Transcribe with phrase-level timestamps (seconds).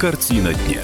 [0.00, 0.80] Картина дня.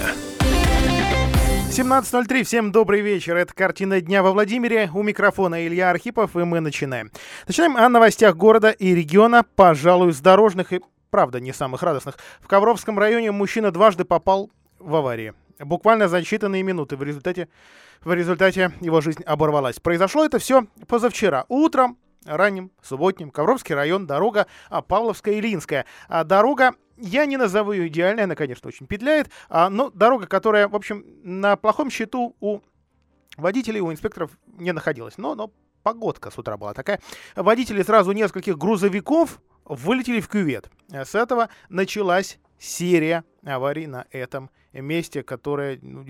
[1.71, 2.45] 17.03.
[2.45, 3.35] Всем добрый вечер.
[3.35, 4.91] Это «Картина дня» во Владимире.
[4.93, 7.11] У микрофона Илья Архипов, и мы начинаем.
[7.49, 12.19] Начинаем о новостях города и региона, пожалуй, с дорожных и, правда, не самых радостных.
[12.41, 15.33] В Ковровском районе мужчина дважды попал в аварии.
[15.59, 16.99] Буквально за считанные минуты.
[16.99, 17.49] В результате,
[18.05, 19.81] в результате его жизнь оборвалась.
[19.81, 21.47] Произошло это все позавчера.
[21.49, 21.97] Утром
[22.27, 25.87] ранним, субботним, Ковровский район, дорога а, Павловская и Линская.
[26.07, 30.69] А, дорога я не назову ее идеальной, она, конечно, очень петляет, а, но дорога, которая,
[30.69, 32.61] в общем, на плохом счету у
[33.37, 35.19] водителей, у инспекторов не находилась.
[35.19, 37.01] Но, но погодка с утра была такая.
[37.35, 40.71] Водители сразу нескольких грузовиков вылетели в кювет.
[40.91, 46.05] С этого началась серия аварий на этом месте, которая ну,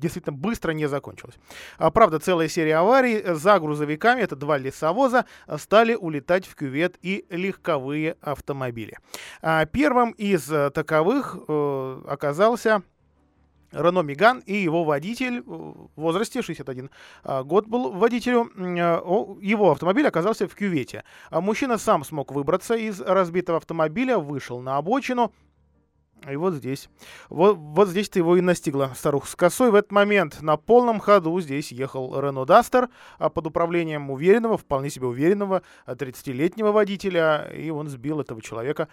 [0.00, 1.36] действительно быстро не закончилась.
[1.76, 5.24] А, правда, целая серия аварий за грузовиками, это два лесовоза,
[5.56, 8.98] стали улетать в кювет и легковые автомобили.
[9.42, 12.82] А, первым из э, таковых э, оказался
[13.72, 16.90] Рено Миган и его водитель в возрасте 61
[17.22, 18.50] а, год был водителю.
[19.42, 21.04] Его автомобиль оказался в кювете.
[21.30, 25.32] Мужчина сам смог выбраться из разбитого автомобиля, вышел на обочину,
[26.30, 26.88] и вот здесь.
[27.28, 29.70] Вот, вот здесь-то его и настигла старуха с косой.
[29.70, 32.88] В этот момент на полном ходу здесь ехал Рено Дастер
[33.18, 37.50] а под управлением уверенного, вполне себе уверенного 30-летнего водителя.
[37.54, 38.88] И он сбил этого человека,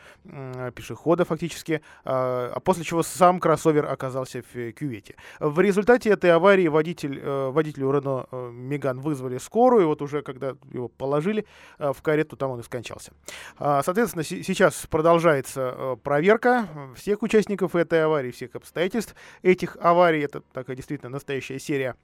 [0.76, 5.16] пешехода фактически, а, а после чего сам кроссовер оказался в кювете.
[5.40, 9.84] В результате этой аварии водитель, э, водителю Рено э, Меган вызвали скорую.
[9.84, 11.46] И вот уже когда его положили
[11.80, 13.12] э, в карету, там он и скончался.
[13.58, 20.20] А, соответственно, сейчас продолжается проверка всех всех участников этой аварии, всех обстоятельств этих аварий.
[20.20, 21.96] Это такая действительно настоящая серия.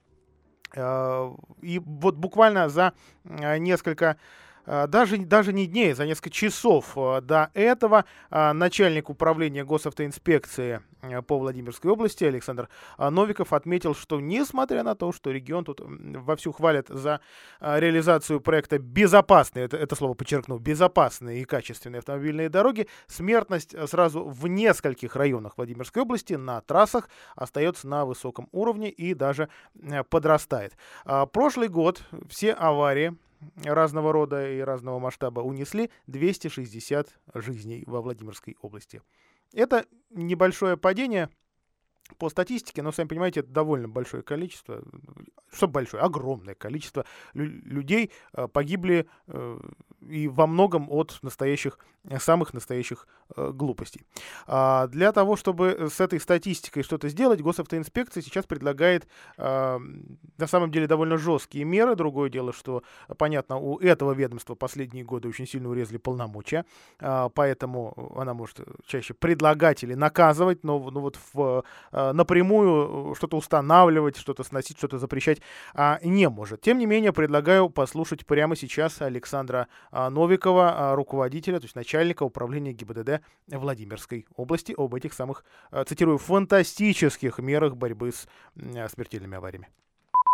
[0.74, 4.16] Э, и вот буквально за э, несколько а,
[4.66, 10.80] даже, даже не дней, за несколько часов а, до этого а, начальник управления госавтоинспекции
[11.26, 16.86] по Владимирской области Александр Новиков отметил, что несмотря на то, что регион тут вовсю хвалят
[16.88, 17.20] за
[17.60, 24.46] реализацию проекта безопасные, это, это слово подчеркну, безопасные и качественные автомобильные дороги, смертность сразу в
[24.46, 29.48] нескольких районах Владимирской области на трассах остается на высоком уровне и даже
[30.08, 30.76] подрастает.
[31.32, 33.16] Прошлый год все аварии
[33.64, 39.02] разного рода и разного масштаба унесли 260 жизней во Владимирской области.
[39.52, 41.28] Это небольшое падение
[42.18, 44.82] по статистике, но, сами понимаете, это довольно большое количество,
[45.52, 49.60] что большое, огромное количество людей э, погибли э,
[50.08, 51.78] и во многом от настоящих,
[52.18, 53.06] самых настоящих
[53.36, 54.02] э, глупостей.
[54.46, 59.06] А для того, чтобы с этой статистикой что-то сделать, госавтоинспекция сейчас предлагает
[59.36, 61.94] на самом деле довольно жесткие меры.
[61.96, 62.82] Другое дело, что,
[63.18, 66.64] понятно, у этого ведомства последние годы очень сильно урезали полномочия,
[67.00, 71.64] а, поэтому она может чаще предлагать или наказывать, но ну, вот в,
[72.12, 75.40] напрямую что-то устанавливать, что-то сносить, что-то запрещать
[76.02, 76.60] не может.
[76.60, 82.22] Тем не менее, предлагаю послушать прямо сейчас Александра а, Новикова, а, руководителя, то есть начальника
[82.22, 88.26] управления ГИБДД Владимирской области, об этих самых, а, цитирую, фантастических мерах борьбы с
[88.92, 89.68] смертельными авариями.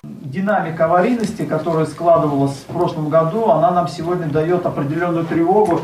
[0.04, 5.80] Динамика аварийности, которая складывалась в прошлом году, она нам сегодня дает определенную тревогу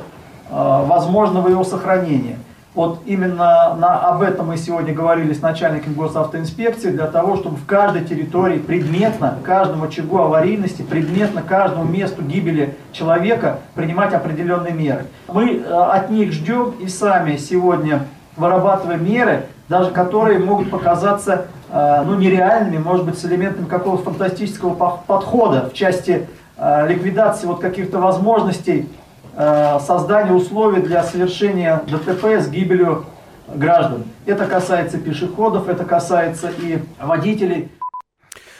[0.50, 2.38] возможного его сохранения.
[2.74, 7.66] Вот именно на, об этом мы сегодня говорили с начальником госавтоинспекции, для того, чтобы в
[7.66, 15.06] каждой территории предметно, каждому очагу аварийности, предметно каждому месту гибели человека принимать определенные меры.
[15.28, 22.02] Мы э, от них ждем и сами сегодня вырабатываем меры, даже которые могут показаться э,
[22.04, 24.74] ну, нереальными, может быть, с элементами какого-то фантастического
[25.06, 26.26] подхода в части
[26.56, 28.88] э, ликвидации вот каких-то возможностей
[29.36, 33.06] создание условий для совершения ДТП с гибелью
[33.48, 34.04] граждан.
[34.26, 37.70] Это касается пешеходов, это касается и водителей.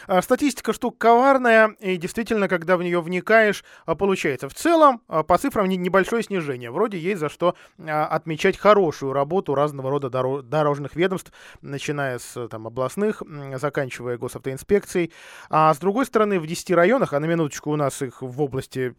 [0.07, 4.49] А, статистика штука коварная, и действительно, когда в нее вникаешь, а, получается.
[4.49, 6.71] В целом, а, по цифрам небольшое снижение.
[6.71, 7.55] Вроде есть за что
[7.87, 11.33] отмечать хорошую работу разного рода дорожных ведомств,
[11.63, 13.23] начиная с там, областных,
[13.55, 15.13] заканчивая госавтоинспекцией.
[15.51, 18.95] А с другой стороны, в 10 районах, а на минуточку у нас их в области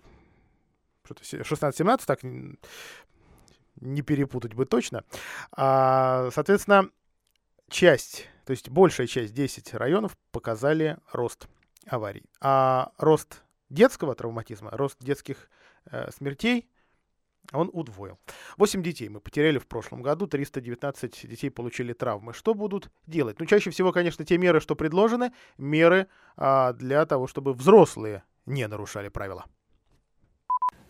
[1.12, 2.20] 16-17, так
[3.82, 5.04] не перепутать бы точно.
[5.52, 6.90] А, соответственно,
[7.70, 11.48] часть, то есть большая часть, 10 районов показали рост
[11.88, 12.24] аварий.
[12.42, 15.50] А рост детского травматизма, рост детских
[15.92, 16.70] э, смертей,
[17.52, 18.20] он удвоил.
[18.58, 22.34] 8 детей мы потеряли в прошлом году, 319 детей получили травмы.
[22.34, 23.40] Что будут делать?
[23.40, 28.68] Ну, чаще всего, конечно, те меры, что предложены, меры а, для того, чтобы взрослые не
[28.68, 29.46] нарушали правила.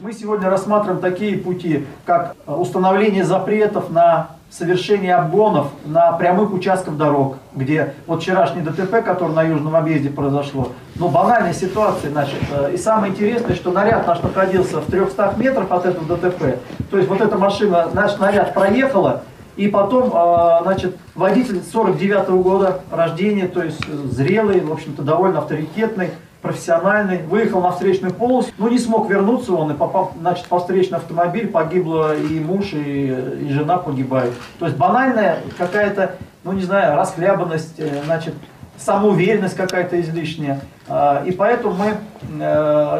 [0.06, 7.38] Мы сегодня рассматриваем такие пути, как установление запретов на совершение обгонов на прямых участках дорог,
[7.56, 12.78] где вот вчерашний ДТП, который на Южном объезде произошло, ну, банальная ситуация, значит, э, и
[12.78, 16.60] самое интересное, что наряд наш находился в 300 метрах от этого ДТП,
[16.92, 19.24] то есть вот эта машина, наш наряд проехала,
[19.56, 25.40] и потом, э, значит, водитель 49 -го года рождения, то есть зрелый, в общем-то, довольно
[25.40, 26.12] авторитетный,
[26.46, 31.00] профессиональный, выехал на встречную полосу, но не смог вернуться он, и попав, значит, по встречный
[31.00, 33.08] автомобиль, погибло и муж, и,
[33.42, 34.34] и жена погибают.
[34.60, 38.36] То есть банальная какая-то, ну не знаю, расхлябанность, э, значит,
[38.78, 40.62] самоуверенность какая-то излишняя.
[40.88, 41.98] А, и поэтому мы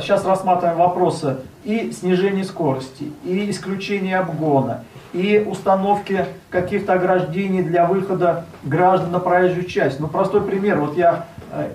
[0.02, 4.84] сейчас э, рассматриваем вопросы и снижения скорости, и исключения обгона,
[5.14, 10.00] и установки каких-то ограждений для выхода граждан на проезжую часть.
[10.00, 10.80] Ну, простой пример.
[10.80, 11.26] Вот я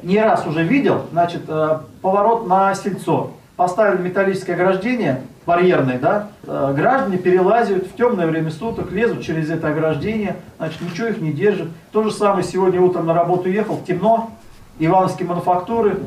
[0.02, 3.32] не раз уже видел, значит, э, поворот на сельцо.
[3.56, 9.68] Поставили металлическое ограждение, барьерное, да, э, граждане перелазят в темное время суток, лезут через это
[9.68, 11.68] ограждение, значит, ничего их не держит.
[11.92, 14.30] То же самое сегодня утром на работу ехал, темно,
[14.78, 15.98] Ивановские мануфактуры,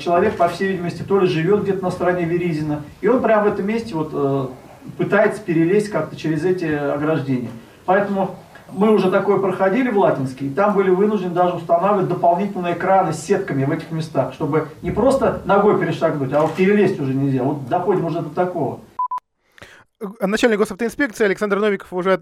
[0.00, 3.52] человек, по всей видимости, то ли живет где-то на стороне Веризина, и он прямо в
[3.52, 4.52] этом месте вот
[4.96, 7.50] пытается перелезть как-то через эти ограждения.
[7.84, 8.34] Поэтому
[8.72, 13.20] мы уже такое проходили в Латинске, и там были вынуждены даже устанавливать дополнительные экраны с
[13.20, 17.42] сетками в этих местах, чтобы не просто ногой перешагнуть, а вот перелезть уже нельзя.
[17.42, 18.80] Вот доходим уже до такого.
[20.20, 22.20] Начальник госавтоинспекции Александр Новиков уже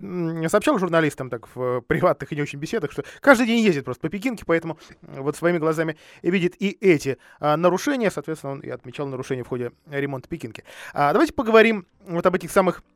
[0.48, 4.08] сообщал журналистам так в приватных и не очень беседах, что каждый день ездит просто по
[4.08, 8.10] Пекинке, поэтому вот своими глазами видит и эти а, нарушения.
[8.10, 10.64] Соответственно, он и отмечал нарушения в ходе ремонта Пекинки.
[10.94, 12.82] А, давайте поговорим вот об этих самых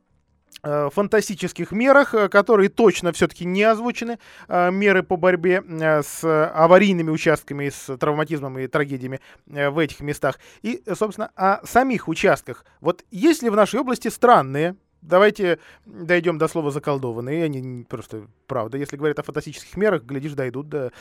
[0.63, 4.19] фантастических мерах, э, которые точно все-таки не озвучены.
[4.47, 10.39] Э, меры по борьбе с аварийными участками, с травматизмом и трагедиями в этих местах.
[10.61, 12.65] И, собственно, о самих участках.
[12.79, 17.45] Вот есть ли в нашей области странные Давайте дойдем до слова заколдованные.
[17.45, 18.77] Они просто правда.
[18.77, 20.91] Если говорят о фантастических мерах, глядишь, дойдут до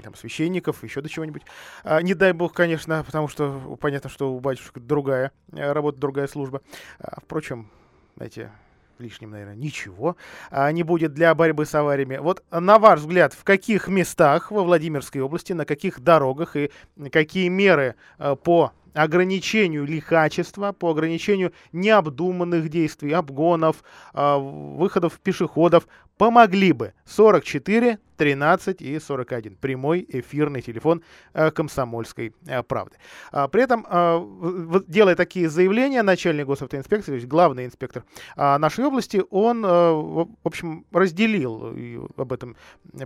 [0.00, 1.42] там, священников, еще до чего-нибудь.
[1.82, 6.62] А, не дай бог, конечно, потому что понятно, что у батюшек другая работа, другая служба.
[7.00, 7.68] А, впрочем,
[8.14, 8.52] знаете,
[8.98, 10.16] лишним, наверное, ничего
[10.50, 12.18] а, не будет для борьбы с авариями.
[12.18, 16.70] Вот на ваш взгляд, в каких местах во Владимирской области, на каких дорогах и
[17.10, 25.86] какие меры а, по ограничению лихачества, по ограничению необдуманных действий, обгонов, а, выходов пешеходов
[26.22, 29.56] помогли бы 44 13 и 41.
[29.56, 31.02] Прямой эфирный телефон
[31.34, 32.96] э, комсомольской э, правды.
[33.32, 38.04] А, при этом, э, делая такие заявления, начальник госавтоинспекции, то есть главный инспектор
[38.36, 41.74] а, нашей области, он, в общем, разделил,
[42.16, 42.56] об этом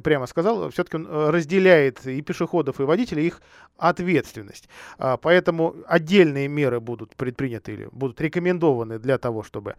[0.03, 3.41] прямо сказал, все-таки он разделяет и пешеходов, и водителей, их
[3.79, 4.69] ответственность.
[4.99, 9.77] А, поэтому отдельные меры будут предприняты или будут рекомендованы для того, чтобы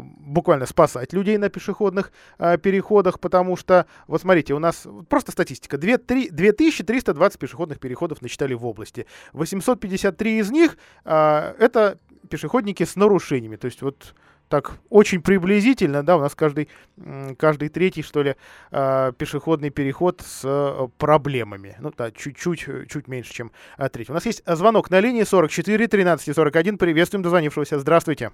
[0.00, 2.12] буквально спасать людей на пешеходных
[2.58, 5.78] переходах, потому что, вот смотрите, у нас просто статистика.
[5.78, 9.06] 2, 3, 2320 пешеходных переходов насчитали в области.
[9.32, 11.98] 853 из них а, это
[12.28, 13.56] пешеходники с нарушениями.
[13.56, 14.14] То есть вот
[14.48, 16.68] так очень приблизительно, да, у нас каждый,
[17.38, 18.36] каждый третий, что ли,
[18.70, 21.76] э, пешеходный переход с э, проблемами.
[21.80, 24.12] Ну, да, чуть-чуть, чуть меньше, чем э, третий.
[24.12, 26.78] У нас есть звонок на линии 44 13 и 41.
[26.78, 27.78] Приветствуем дозвонившегося.
[27.78, 28.30] Здравствуйте.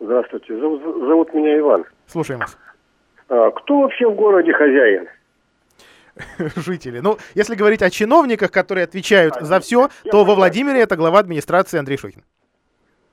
[0.00, 0.58] Здравствуйте.
[0.58, 1.84] Зовут, зовут меня Иван.
[2.06, 2.58] Слушаем вас.
[3.28, 5.08] А, кто вообще в городе хозяин?
[6.56, 7.00] Жители.
[7.00, 11.18] Ну, если говорить о чиновниках, которые отвечают а, за все, то во Владимире это глава
[11.18, 12.22] администрации Андрей Шохин.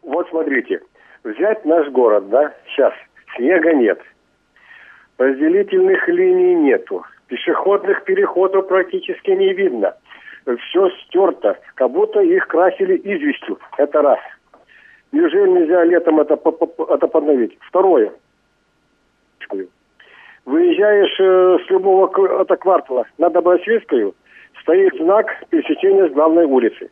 [0.01, 0.81] Вот смотрите,
[1.23, 2.93] взять наш город, да, сейчас,
[3.35, 3.99] снега нет,
[5.17, 9.95] разделительных линий нету, пешеходных переходов практически не видно,
[10.45, 14.19] все стерто, как будто их красили известью, это раз.
[15.11, 17.57] Неужели нельзя летом это, это подновить?
[17.61, 18.11] Второе.
[20.45, 24.15] Выезжаешь э, с любого это квартала на Добросветскую,
[24.61, 26.89] стоит знак пересечения с главной улицы.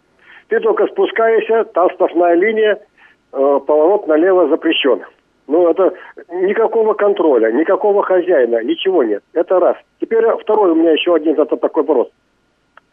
[0.49, 5.01] Ты только спускаешься, там сплошная линия, э, поворот налево запрещен.
[5.47, 5.95] Ну, это
[6.29, 9.23] никакого контроля, никакого хозяина, ничего нет.
[9.33, 9.77] Это раз.
[9.99, 12.09] Теперь второй у меня еще один зато такой вопрос.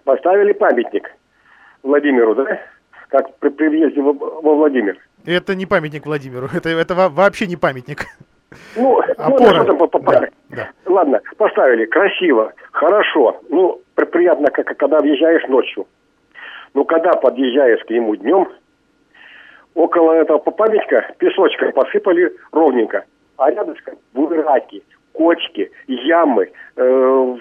[0.04, 1.10] Поставили памятник
[1.82, 2.60] Владимиру, да?
[3.08, 4.96] Как при, при въезде во, во Владимир.
[5.26, 8.06] Это не памятник Владимиру, это, это вообще не памятник.
[8.76, 9.64] Ну, Опора.
[9.64, 10.68] ну да, да.
[10.86, 13.40] Ладно, поставили, красиво, хорошо.
[13.48, 15.86] Ну, приятно, как, когда въезжаешь ночью.
[16.74, 18.48] Ну, когда подъезжаешь к нему днем,
[19.74, 23.04] около этого памятника песочком посыпали ровненько.
[23.38, 23.74] А рядом
[24.14, 27.36] бураки, кочки, ямы, э,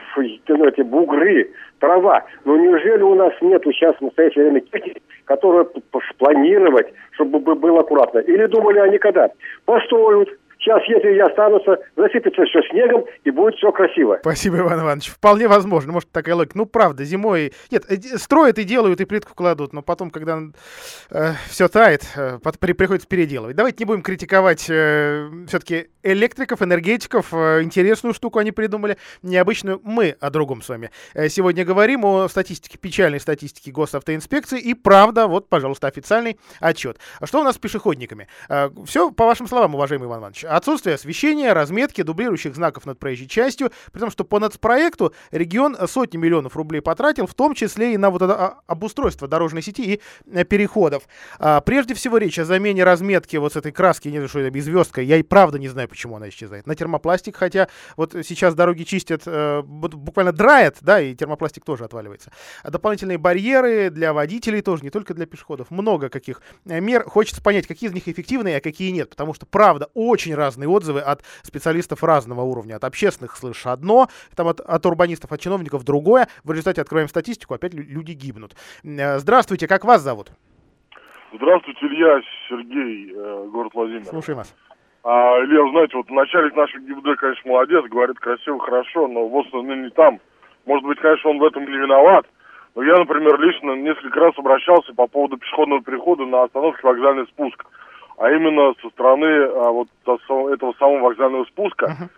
[0.48, 2.24] ну, эти бугры, трава.
[2.46, 5.68] Ну неужели у нас нет сейчас в настоящее время техники, которая
[6.12, 8.20] спланировать, чтобы было аккуратно?
[8.20, 9.30] Или думали они когда?
[9.66, 10.30] Построят,
[10.66, 14.18] Сейчас, если и останутся, засыпется все снегом и будет все красиво.
[14.22, 15.10] Спасибо, Иван Иванович.
[15.10, 15.92] Вполне возможно.
[15.92, 16.58] Может, такая логика.
[16.58, 17.54] Ну, правда, зимой...
[17.70, 20.40] Нет, э, строят и делают, и плитку кладут, но потом, когда
[21.12, 23.56] э, все тает, э, при, приходится переделывать.
[23.56, 27.32] Давайте не будем критиковать э, все-таки электриков, энергетиков.
[27.32, 29.80] Э, интересную штуку они придумали, необычную.
[29.84, 30.90] Мы о другом с вами.
[31.14, 34.60] Э, сегодня говорим о статистике, печальной статистике госавтоинспекции.
[34.60, 36.98] И правда, вот, пожалуйста, официальный отчет.
[37.20, 38.28] А что у нас с пешеходниками?
[38.50, 40.46] Э, все, по вашим словам, уважаемый Иван Иванович.
[40.56, 46.16] Отсутствие освещения, разметки, дублирующих знаков над проезжей частью, при том, что по нацпроекту регион сотни
[46.16, 50.02] миллионов рублей потратил, в том числе и на вот это а, обустройство дорожной сети и
[50.32, 51.10] э, переходов.
[51.40, 54.62] А, прежде всего речь о замене разметки вот с этой краски, не знаю, что это,
[54.62, 56.68] звездка, я и правда не знаю, почему она исчезает.
[56.68, 62.32] На термопластик, хотя вот сейчас дороги чистят, э, буквально драет, да, и термопластик тоже отваливается.
[62.64, 65.70] А дополнительные барьеры для водителей тоже, не только для пешеходов.
[65.70, 67.04] Много каких э, мер.
[67.04, 71.02] Хочется понять, какие из них эффективные, а какие нет, потому что, правда, очень разные отзывы
[71.02, 72.76] от специалистов разного уровня.
[72.76, 76.28] От общественных слышишь одно, там от, от урбанистов, от чиновников другое.
[76.44, 78.56] В результате откроем статистику, опять люди гибнут.
[78.84, 80.32] Э, здравствуйте, как вас зовут?
[81.34, 84.06] Здравствуйте, Илья, Сергей, э, город Владимир.
[84.06, 84.56] Слушаем вас.
[85.04, 89.76] А, Илья, знаете, вот начальник нашей ГИБД, конечно, молодец, говорит красиво, хорошо, но вот ну,
[89.76, 90.20] не там.
[90.66, 92.26] Может быть, конечно, он в этом не виноват.
[92.76, 97.66] Но я, например, лично несколько раз обращался по поводу пешеходного перехода на остановке вокзальный спуск
[98.18, 102.10] а именно со стороны а, вот этого самого вокзального спуска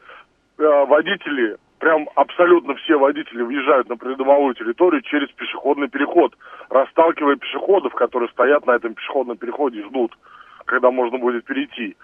[0.58, 0.86] uh-huh.
[0.86, 6.36] водители, прям абсолютно все водители въезжают на придомовую территорию через пешеходный переход,
[6.70, 10.18] расталкивая пешеходов, которые стоят на этом пешеходном переходе и ждут,
[10.66, 11.96] когда можно будет перейти.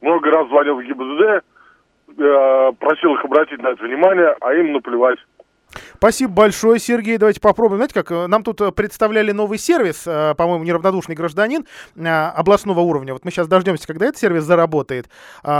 [0.00, 1.44] Много раз звонил в ГИБДД,
[2.18, 5.18] э, просил их обратить на это внимание, а им наплевать.
[5.96, 7.18] Спасибо большое, Сергей.
[7.18, 7.78] Давайте попробуем.
[7.78, 13.12] Знаете, как э, нам тут э, представляли новый сервис, э, по-моему, неравнодушный гражданин областного уровня.
[13.12, 15.08] Вот мы сейчас дождемся, когда этот сервис заработает,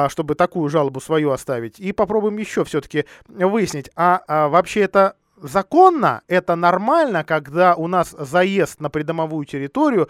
[0.08, 1.78] чтобы такую жалобу свою оставить.
[1.78, 8.14] И попробуем еще все-таки выяснить, а, а вообще это законно, это нормально, когда у нас
[8.18, 10.08] заезд на придомовую территорию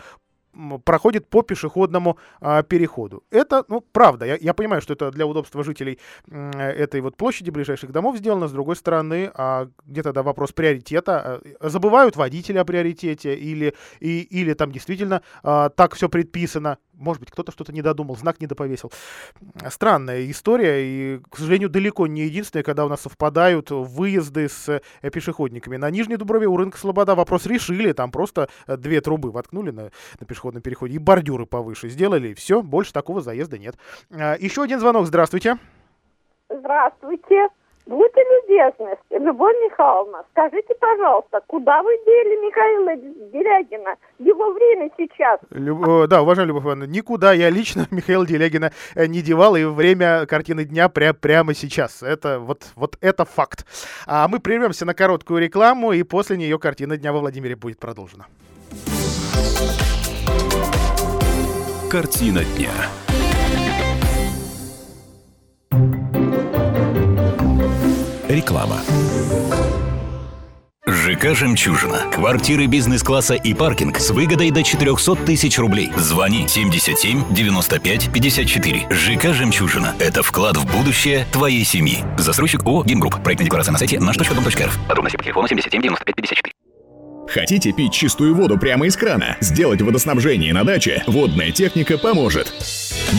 [0.84, 3.24] проходит по пешеходному а, переходу.
[3.30, 5.98] Это, ну, правда, я, я понимаю, что это для удобства жителей
[6.30, 8.48] э, этой вот площади ближайших домов сделано.
[8.48, 11.40] С другой стороны, а где тогда вопрос приоритета?
[11.60, 16.78] А, забывают водители о приоритете или, и, или там действительно а, так все предписано?
[16.98, 18.92] Может быть, кто-то что-то не додумал, знак не доповесил.
[19.68, 25.10] Странная история, и, к сожалению, далеко не единственная, когда у нас совпадают выезды с э,
[25.10, 25.76] пешеходниками.
[25.76, 29.90] На Нижней Дуброве у рынка Слобода вопрос решили, там просто э, две трубы воткнули на,
[30.20, 33.76] на пешеходном переходе и бордюры повыше сделали, и все, больше такого заезда нет.
[34.10, 35.58] А, еще один звонок, здравствуйте.
[36.50, 37.48] Здравствуйте.
[37.88, 42.94] Будьте любезны, Любовь Михайловна, скажите, пожалуйста, куда вы дели Михаила
[43.32, 43.94] Делягина?
[44.18, 45.40] Его время сейчас.
[45.48, 45.88] Люб...
[45.88, 50.26] Э, да, уважаемая Любовь Ивановна, никуда я лично Михаила Делягина э, не девал, и время
[50.26, 52.02] картины дня пря прямо сейчас.
[52.02, 53.64] Это вот, вот это факт.
[54.06, 58.26] А мы прервемся на короткую рекламу, и после нее картина дня во Владимире будет продолжена.
[61.90, 63.07] Картина дня.
[68.28, 68.80] Реклама.
[70.86, 72.10] ЖК «Жемчужина».
[72.12, 75.90] Квартиры бизнес-класса и паркинг с выгодой до 400 тысяч рублей.
[75.96, 78.86] Звони 77 95 54.
[78.90, 79.94] ЖК «Жемчужина».
[79.98, 82.04] Это вклад в будущее твоей семьи.
[82.18, 83.22] Застройщик ООО «Гимгрупп».
[83.22, 84.78] Проектная декларация на сайте наш.дом.рф.
[84.86, 86.57] Подробности по телефону 77 95 54.
[87.28, 89.36] Хотите пить чистую воду прямо из крана?
[89.40, 91.02] Сделать водоснабжение на даче?
[91.06, 92.52] Водная техника поможет.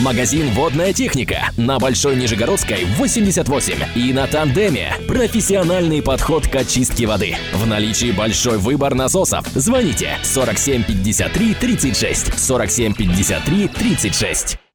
[0.02, 4.94] Магазин «Водная техника» на Большой Нижегородской 88 и на Тандеме.
[5.08, 7.36] Профессиональный подход к очистке воды.
[7.52, 9.46] В наличии большой выбор насосов.
[9.54, 14.69] Звоните 47 53 36 47 53 36.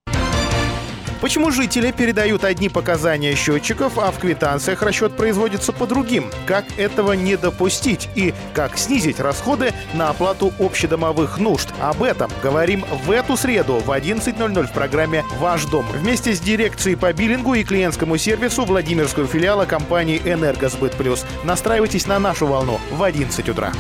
[1.26, 6.30] Почему жители передают одни показания счетчиков, а в квитанциях расчет производится по другим?
[6.46, 8.08] Как этого не допустить?
[8.14, 11.70] И как снизить расходы на оплату общедомовых нужд?
[11.82, 15.88] Об этом говорим в эту среду в 11.00 в программе «Ваш дом».
[15.94, 21.26] Вместе с дирекцией по биллингу и клиентскому сервису Владимирского филиала компании «Энергосбыт Плюс».
[21.44, 23.72] Настраивайтесь на нашу волну в 11 утра.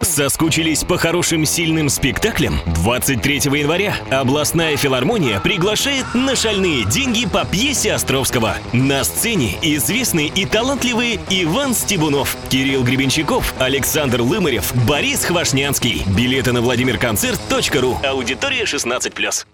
[0.00, 2.60] Соскучились по хорошим сильным спектаклям?
[2.66, 8.56] 23 января областная филармония приглашает на шальные деньги по пьесе Островского.
[8.72, 16.04] На сцене известные и талантливые Иван Стебунов, Кирилл Гребенщиков, Александр Лымарев, Борис Хвашнянский.
[16.16, 17.98] Билеты на владимирконцерт.ру.
[18.04, 19.46] Аудитория 16+.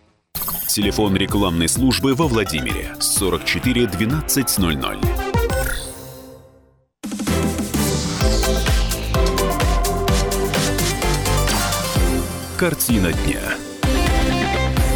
[0.69, 4.99] Телефон рекламной службы во Владимире 44 12 00.
[12.65, 13.43] Картина дня.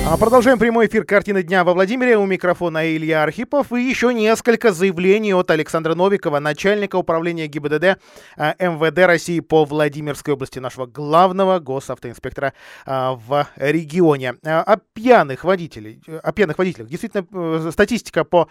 [0.06, 2.16] А продолжаем прямой эфир «Картины дня» во Владимире.
[2.16, 3.74] У микрофона Илья Архипов.
[3.74, 8.00] И еще несколько заявлений от Александра Новикова, начальника управления ГИБДД
[8.38, 12.54] а, МВД России по Владимирской области, нашего главного госавтоинспектора
[12.86, 14.36] а, в регионе.
[14.42, 16.88] О пьяных водителей, о пьяных водителях.
[16.88, 18.48] Действительно, э, статистика по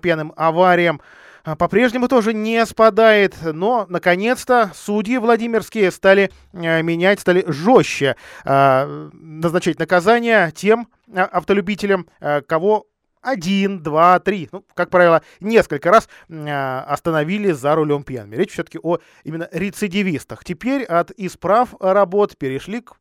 [0.00, 1.00] пьяным авариям
[1.44, 10.88] по-прежнему тоже не спадает, но, наконец-то, судьи Владимирские стали менять, стали жестче назначать наказания тем
[11.14, 12.86] а, автолюбителям, э, кого
[13.22, 18.36] один, два, три, ну, как правило, несколько раз э, остановили за рулем пьяными.
[18.36, 20.44] Речь все-таки о именно рецидивистах.
[20.44, 22.94] Теперь от исправ работ перешли к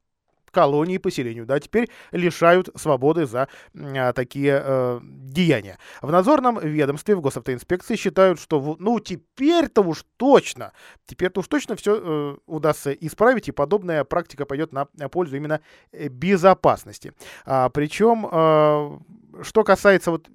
[0.52, 1.46] колонии поселению.
[1.46, 5.78] Да, теперь лишают свободы за а, такие э, деяния.
[6.02, 10.74] В надзорном ведомстве, в госавтоинспекции считают, что ну теперь-то уж точно,
[11.06, 16.08] теперь-то уж точно все э, удастся исправить, и подобная практика пойдет на пользу именно э,
[16.08, 17.14] безопасности.
[17.46, 20.28] А, причем, э, что касается вот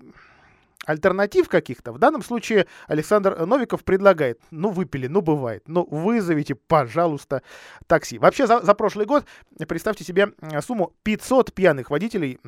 [0.87, 1.93] альтернатив каких-то.
[1.93, 7.43] В данном случае Александр Новиков предлагает, ну выпили, ну бывает, ну вызовите, пожалуйста,
[7.87, 8.19] такси.
[8.19, 9.25] Вообще за, за прошлый год,
[9.69, 10.29] представьте себе
[10.61, 12.39] сумму 500 пьяных водителей,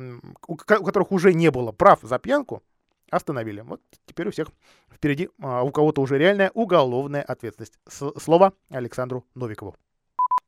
[0.47, 2.63] у, у которых уже не было прав за пьянку,
[3.09, 3.61] остановили.
[3.61, 4.49] Вот теперь у всех
[4.93, 7.77] впереди, а у кого-то уже реальная уголовная ответственность.
[7.87, 9.75] С слово Александру Новикову.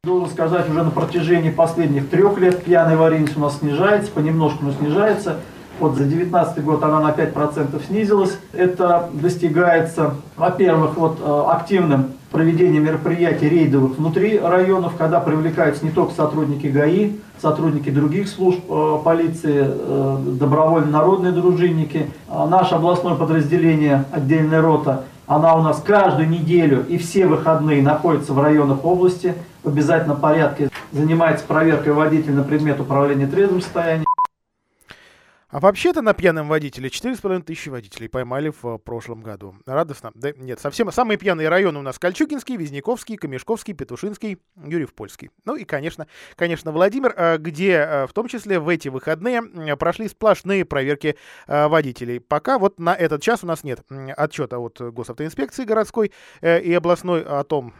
[0.03, 4.71] Должен сказать, уже на протяжении последних трех лет пьяная аварийность у нас снижается, понемножку, но
[4.71, 5.41] снижается.
[5.79, 8.37] Вот за 2019 год она на 5% снизилась.
[8.51, 16.13] Это достигается, во-первых, вот э, активным проведением мероприятий рейдовых внутри районов, когда привлекаются не только
[16.13, 22.11] сотрудники ГАИ, сотрудники других служб э, полиции, э, добровольно народные дружинники.
[22.27, 28.33] А наше областное подразделение, отдельная рота, она у нас каждую неделю и все выходные находится
[28.33, 34.08] в районах области в обязательном порядке, занимается проверкой водителя на предмет управления трезвым состоянием.
[35.49, 39.55] А вообще-то на пьяном водителе 4,5 тысячи водителей поймали в прошлом году.
[39.65, 40.11] Радостно?
[40.13, 45.31] Да нет, совсем самые пьяные районы у нас Кольчугинский, Визняковский, Камешковский, Петушинский, Юрьев-Польский.
[45.45, 49.41] Ну и, конечно, конечно, Владимир, а, где а, в том числе в эти выходные
[49.75, 52.19] прошли сплошные проверки водителей.
[52.19, 53.81] Пока вот на этот час у нас нет
[54.17, 57.73] отчета от госавтоинспекции городской э, и областной о том,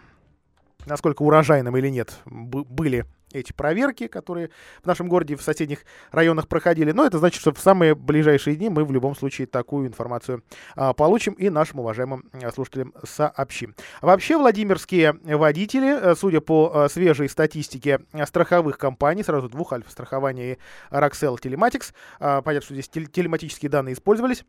[0.88, 4.50] насколько урожайным или нет были эти проверки, которые
[4.82, 6.92] в нашем городе в соседних районах проходили.
[6.92, 10.44] Но это значит, что в самые ближайшие дни мы в любом случае такую информацию
[10.76, 13.76] а, получим и нашим уважаемым а, слушателям сообщим.
[14.02, 20.58] Вообще, владимирские водители, а, судя по а, свежей статистике страховых компаний, сразу двух, Альфа-страхования и
[20.92, 24.46] Telematics, а, понятно, что здесь тел телематические данные использовались,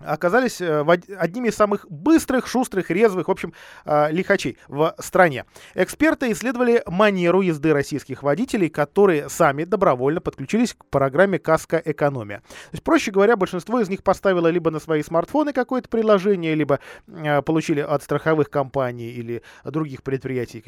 [0.00, 0.84] оказались э,
[1.18, 3.52] одними из самых быстрых, шустрых, резвых, в общем,
[3.84, 5.44] э, лихачей в стране.
[5.74, 12.38] Эксперты исследовали манеру езды российских водителей, которые сами добровольно подключились к программе «Каска Экономия».
[12.38, 16.80] То есть, проще говоря, большинство из них поставило либо на свои смартфоны какое-то приложение, либо
[17.06, 20.64] э, получили от страховых компаний или других предприятий,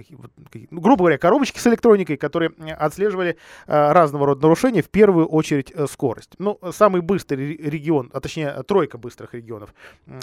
[0.70, 6.34] ну, грубо говоря, коробочки с электроникой, которые отслеживали разного рода нарушения, в первую очередь скорость.
[6.38, 9.74] Ну, самый быстрый регион, а точнее тройка быстрых некоторых регионов.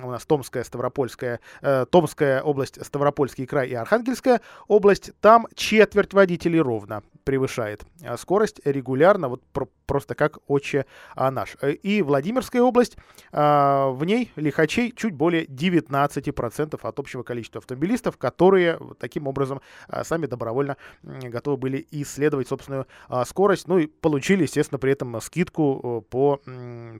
[0.03, 5.12] У нас Томская, Ставропольская, э, Томская область, Ставропольский край и Архангельская область.
[5.21, 11.58] Там четверть водителей ровно превышает а скорость регулярно, вот про просто как отче а, наш.
[11.62, 12.95] Э, и Владимирская область,
[13.32, 20.03] э, в ней лихачей чуть более 19% от общего количества автомобилистов, которые таким образом э,
[20.03, 26.05] сами добровольно готовы были исследовать собственную э, скорость, ну и получили, естественно, при этом скидку
[26.10, 26.39] по,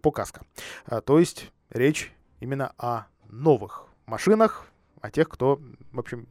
[0.01, 0.41] по каско.
[1.05, 4.65] То есть речь именно о новых машинах,
[5.01, 6.27] о тех, кто, в общем,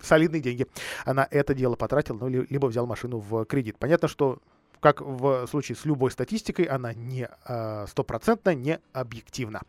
[0.00, 0.66] солидные деньги
[1.04, 3.76] на это дело потратил, ну, либо взял машину в кредит.
[3.78, 4.38] Понятно, что
[4.80, 9.62] как в случае с любой статистикой, она не а, стопроцентно не объективна.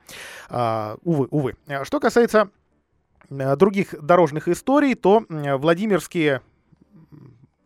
[0.49, 1.55] А, увы, увы.
[1.83, 2.49] Что касается
[3.29, 6.41] других дорожных историй, то Владимирские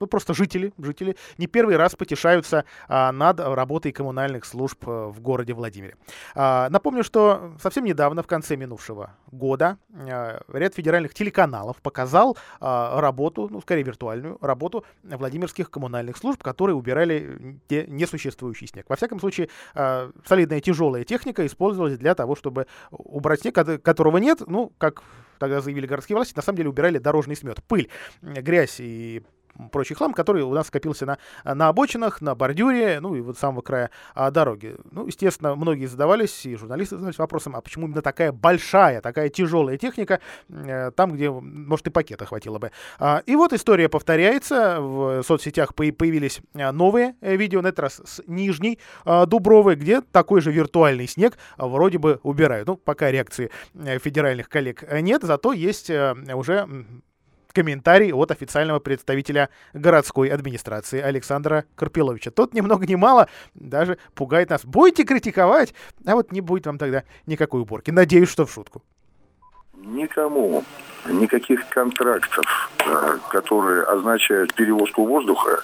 [0.02, 5.22] ну, просто жители, жители не первый раз потешаются а, над работой коммунальных служб а, в
[5.22, 5.96] городе Владимире.
[6.36, 13.00] А, напомню, что совсем недавно, в конце минувшего года, а, ряд федеральных телеканалов показал а,
[13.00, 18.88] работу, ну, скорее виртуальную работу Владимирских коммунальных служб, которые убирали те несуществующий снег.
[18.90, 24.42] Во всяком случае, а, солидная тяжелая техника использовалась для того, чтобы убрать снег, которого нет,
[24.48, 25.04] ну, как
[25.42, 27.90] тогда заявили городские власти, на самом деле убирали дорожный смет, пыль,
[28.22, 29.24] грязь и
[29.72, 33.62] прочий хлам, который у нас скопился на, на обочинах, на бордюре, ну и вот самого
[33.62, 34.76] края а, дороги.
[34.92, 39.78] Ну, естественно, многие задавались, и журналисты задавались вопросом, а почему именно такая большая, такая тяжелая
[39.78, 42.72] техника, э, там, где, может, и пакета хватило бы.
[43.00, 48.02] А, и вот история повторяется, в соцсетях появились а, новые э, видео, на этот раз
[48.06, 52.68] с Нижней а, Дубровы, где такой же виртуальный снег вроде бы убирают.
[52.68, 56.68] Ну, пока реакции э, федеральных коллег нет, зато есть уже
[57.52, 62.32] комментарий от официального представителя городской администрации Александра Карпиловича.
[62.32, 64.66] Тот ни много ни мало даже пугает нас.
[64.66, 65.74] Будете критиковать,
[66.06, 67.92] а вот не будет вам тогда никакой уборки.
[67.92, 68.84] Надеюсь, что в шутку.
[69.84, 70.64] Никому
[71.10, 75.64] никаких контрактов, э, которые означают перевозку воздуха,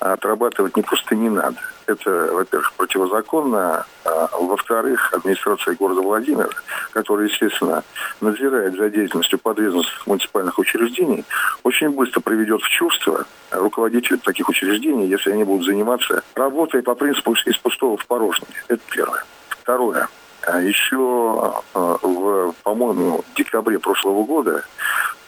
[0.00, 1.58] отрабатывать не просто не надо.
[1.86, 3.84] Это, во-первых, противозаконно.
[4.06, 6.48] А, во-вторых, администрация города Владимира,
[6.92, 7.84] которая, естественно,
[8.22, 11.24] надзирает за деятельностью подведомственных муниципальных учреждений,
[11.62, 17.34] очень быстро приведет в чувство руководителей таких учреждений, если они будут заниматься работой по принципу
[17.34, 18.48] из пустого в порожнее.
[18.68, 19.24] Это первое.
[19.50, 20.08] Второе.
[20.46, 24.64] А еще, а, в, по-моему, декабре прошлого года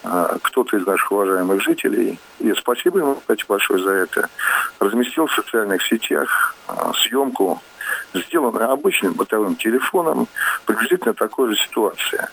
[0.05, 4.29] а, кто-то из наших уважаемых жителей, и спасибо ему, кстати, большое за это,
[4.79, 6.55] разместил в социальных сетях
[6.97, 7.63] съемку,
[8.13, 10.29] сделанную обычным бытовым телефоном,
[10.65, 12.29] приблизительно такой же ситуации.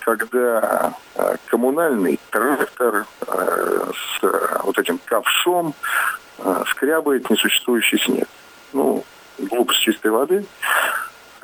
[0.00, 0.94] Когда
[1.46, 5.74] коммунальный трактор с вот этим ковшом
[6.68, 8.28] скрябает несуществующий снег.
[8.72, 9.04] Ну,
[9.38, 10.44] глупость чистой воды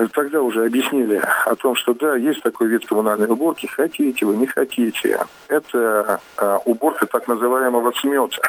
[0.09, 4.47] тогда уже объяснили о том, что да, есть такой вид коммунальной уборки, хотите вы, не
[4.47, 5.19] хотите.
[5.49, 8.41] Это э, уборка так называемого смета.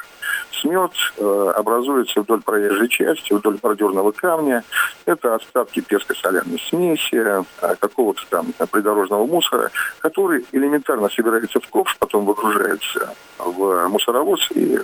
[0.51, 4.63] Смет э, образуется вдоль проезжей части, вдоль бордюрного камня.
[5.05, 7.43] Это остатки песко-соляной смеси, э,
[7.79, 14.79] какого-то там придорожного мусора, который элементарно собирается в ковш, потом выгружается в мусоровоз, и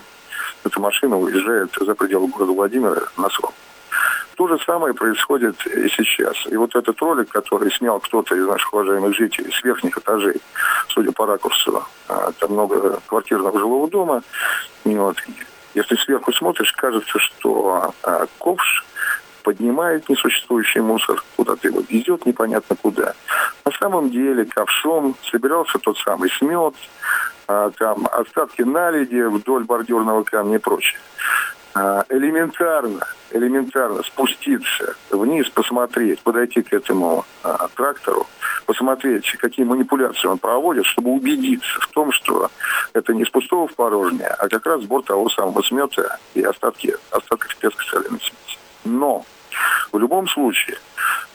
[0.64, 3.54] эта машина уезжает за пределы города Владимира на срок.
[4.38, 6.46] То же самое происходит и сейчас.
[6.46, 10.36] И вот этот ролик, который снял кто-то из наших уважаемых жителей с верхних этажей,
[10.90, 14.22] судя по ракурсу, а, там много квартирного жилого дома,
[14.86, 15.18] вот,
[15.74, 18.86] если сверху смотришь, кажется, что а, ковш
[19.42, 23.16] поднимает несуществующий мусор, куда-то его везет непонятно куда.
[23.66, 26.76] На самом деле ковшом собирался тот самый смет,
[27.48, 31.00] а, там остатки наледи вдоль бордюрного камня и прочее.
[31.80, 38.26] А, элементарно, элементарно спуститься вниз, посмотреть, подойти к этому а, трактору,
[38.66, 42.50] посмотреть, какие манипуляции он проводит, чтобы убедиться в том, что
[42.94, 46.96] это не с пустого в порожнее, а как раз сбор того самого смета и остатки,
[47.12, 48.58] остатки пескосоляной смеси.
[48.84, 49.24] Но
[49.92, 50.80] в любом случае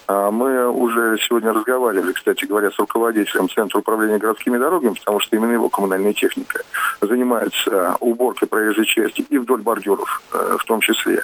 [0.09, 5.53] мы уже сегодня разговаривали, кстати говоря, с руководителем Центра управления городскими дорогами, потому что именно
[5.53, 6.63] его коммунальная техника
[7.01, 11.23] занимается уборкой проезжей части и вдоль бордюров э, в том числе.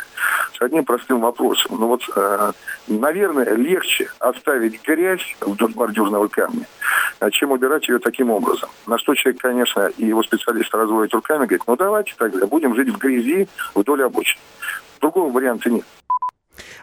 [0.56, 1.76] С одним простым вопросом.
[1.78, 2.52] Ну вот, э,
[2.88, 6.66] наверное, легче оставить грязь вдоль бордюрного камня,
[7.32, 8.68] чем убирать ее таким образом.
[8.86, 12.88] На что человек, конечно, и его специалист разводит руками, говорит, ну давайте тогда будем жить
[12.88, 14.38] в грязи вдоль обочин.
[15.00, 15.84] Другого варианта нет.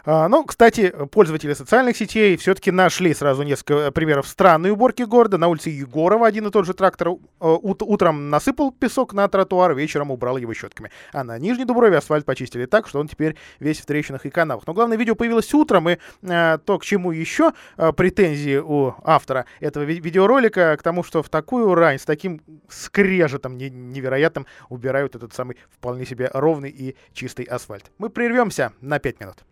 [0.04, 5.38] А, ну, кстати, пользователи социальных сетей все-таки нашли сразу несколько э, примеров странной уборки города.
[5.38, 10.10] На улице Егорова один и тот же трактор э, утром насыпал песок на тротуар, вечером
[10.10, 10.90] убрал его щетками.
[11.12, 14.66] А на Нижней Дуброве асфальт почистили так, что он теперь весь в трещинах и канавах.
[14.66, 17.52] Но главное, видео появилось утром, и э, то, к чему еще
[17.96, 24.46] претензии у автора этого видеоролика, к тому, что в такую рань, с таким скрежетом невероятным
[24.68, 27.90] убирают этот самый вполне себе ровный и чистый асфальт.
[27.98, 29.44] Мы прервемся на 5 минут.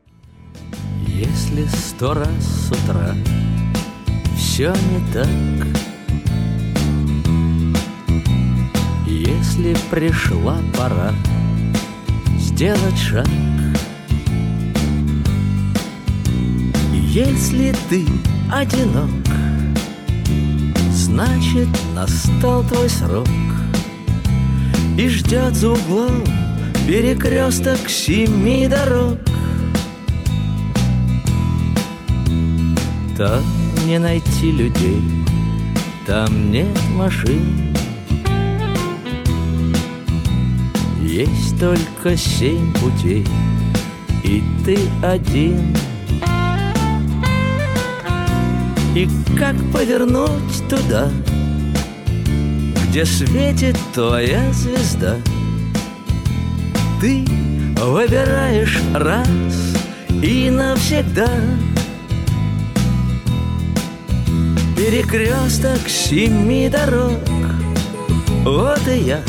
[1.26, 3.14] Если сто раз с утра
[4.37, 5.66] все не так,
[9.06, 11.14] Если пришла пора
[12.38, 13.26] сделать шаг,
[16.92, 18.04] Если ты
[18.52, 19.10] одинок,
[20.92, 23.28] Значит, настал твой срок,
[24.98, 26.22] И ждет за углом
[26.87, 29.18] перекресток семи дорог.
[33.16, 33.44] Там
[33.87, 35.00] не найти людей,
[36.05, 37.72] там нет машин.
[41.00, 43.24] Есть только семь путей,
[44.24, 45.77] и ты один.
[48.96, 51.09] И как повернуть туда,
[52.88, 55.18] где светит твоя звезда?
[57.00, 57.24] Ты
[57.81, 59.29] выбираешь раз
[60.20, 61.31] и навсегда—
[64.76, 67.18] Перекресток семи дорог.
[68.44, 69.20] Вот и я.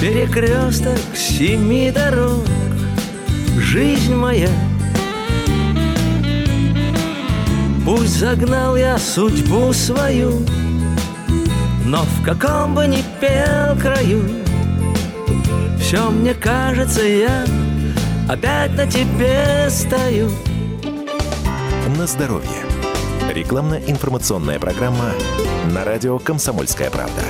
[0.00, 2.44] Перекресток семи дорог.
[3.58, 4.50] Жизнь моя.
[7.84, 10.40] Пусть загнал я судьбу свою
[11.84, 14.22] Но в каком бы ни пел краю
[15.78, 17.44] Все мне кажется, я
[18.26, 20.30] опять на тебе стою
[21.86, 22.64] На здоровье.
[23.30, 25.12] Рекламно-информационная программа
[25.70, 27.20] на радио «Комсомольская правда».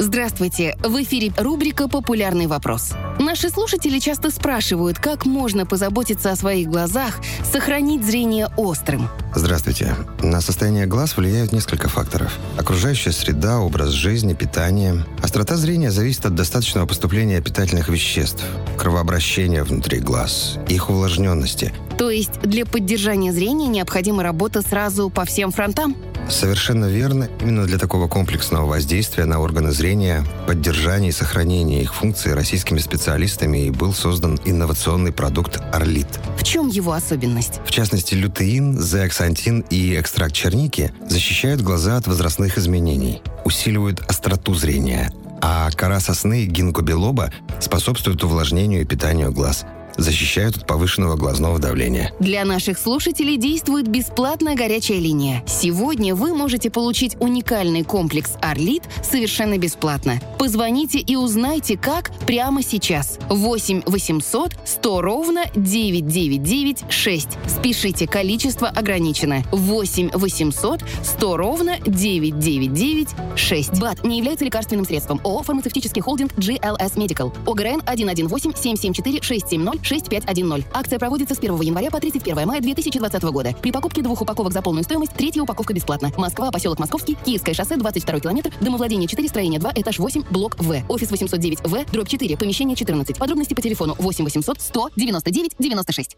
[0.00, 0.76] Здравствуйте!
[0.82, 2.94] В эфире рубрика «Популярный вопрос».
[3.20, 9.08] Наши слушатели часто спрашивают, как можно позаботиться о своих глазах, сохранить зрение острым.
[9.36, 9.94] Здравствуйте.
[10.20, 12.36] На состояние глаз влияют несколько факторов.
[12.58, 15.04] Окружающая среда, образ жизни, питание.
[15.22, 18.42] Острота зрения зависит от достаточного поступления питательных веществ,
[18.76, 21.72] кровообращения внутри глаз, их увлажненности.
[21.96, 25.96] То есть для поддержания зрения необходима работа сразу по всем фронтам?
[26.28, 27.28] Совершенно верно.
[27.40, 33.66] Именно для такого комплексного воздействия на органы зрения, поддержания и сохранения их функций российскими специалистами
[33.66, 36.08] и был создан инновационный продукт «Орлит».
[36.38, 37.60] В чем его особенность?
[37.64, 45.12] В частности, лютеин, зеаксантин и экстракт черники защищают глаза от возрастных изменений, усиливают остроту зрения,
[45.40, 49.64] а кора сосны гинко билоба способствует увлажнению и питанию глаз–
[49.96, 52.12] защищают от повышенного глазного давления.
[52.20, 55.42] Для наших слушателей действует бесплатная горячая линия.
[55.46, 60.20] Сегодня вы можете получить уникальный комплекс «Орлит» совершенно бесплатно.
[60.38, 63.18] Позвоните и узнайте, как прямо сейчас.
[63.28, 67.28] 8 800 100 ровно 999 6.
[67.46, 69.42] Спешите, количество ограничено.
[69.52, 73.80] 8 800 100 ровно 999 6.
[73.80, 75.20] БАТ не является лекарственным средством.
[75.24, 77.32] ООО «Фармацевтический холдинг GLS Medical».
[77.46, 80.66] ОГРН 118 774 670 6510.
[80.72, 83.54] Акция проводится с 1 января по 31 мая 2020 года.
[83.60, 86.10] При покупке двух упаковок за полную стоимость третья упаковка бесплатна.
[86.16, 90.82] Москва, поселок Московский, Киевское шоссе, 22 километр, домовладение 4, строение 2, этаж 8, блок В.
[90.88, 93.18] Офис 809В, дробь 4, помещение 14.
[93.18, 96.16] Подробности по телефону 8 800 100 99 96.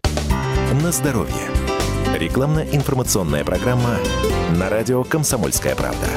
[0.81, 1.33] На здоровье.
[2.15, 3.97] Рекламно-информационная программа
[4.57, 6.07] на радио «Комсомольская правда».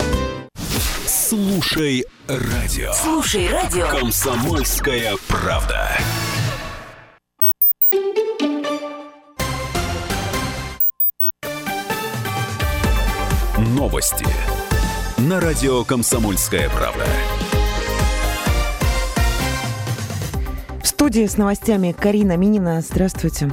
[1.06, 2.92] Слушай радио.
[2.92, 3.86] Слушай радио.
[3.88, 5.96] Комсомольская правда.
[13.80, 14.26] Новости.
[15.16, 17.06] На радио «Комсомольская правда».
[20.82, 22.82] В студии с новостями Карина Минина.
[22.82, 23.50] Здравствуйте.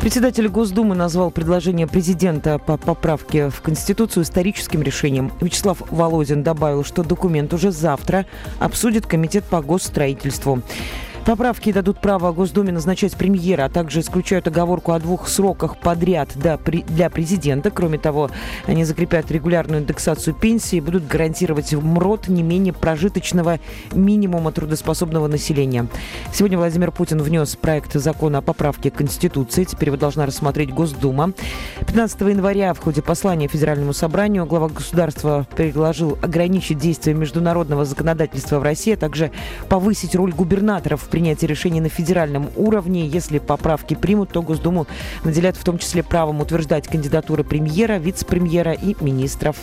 [0.00, 5.30] Председатель Госдумы назвал предложение президента по поправке в Конституцию историческим решением.
[5.40, 8.26] Вячеслав Володин добавил, что документ уже завтра
[8.58, 10.60] обсудит Комитет по госстроительству.
[11.28, 17.10] Поправки дадут право Госдуме назначать премьера, а также исключают оговорку о двух сроках подряд для
[17.10, 17.70] президента.
[17.70, 18.30] Кроме того,
[18.64, 23.60] они закрепят регулярную индексацию пенсии и будут гарантировать МРОД не менее прожиточного
[23.92, 25.86] минимума трудоспособного населения.
[26.32, 29.64] Сегодня Владимир Путин внес проект закона о поправке Конституции.
[29.64, 31.34] Теперь его должна рассмотреть Госдума.
[31.80, 38.62] 15 января в ходе послания Федеральному собранию глава государства предложил ограничить действие международного законодательства в
[38.62, 39.30] России, а также
[39.68, 43.04] повысить роль губернаторов в принятия решений на федеральном уровне.
[43.04, 44.86] Если поправки примут, то Госдуму
[45.24, 49.56] наделят в том числе правом утверждать кандидатуры премьера, вице-премьера и министров.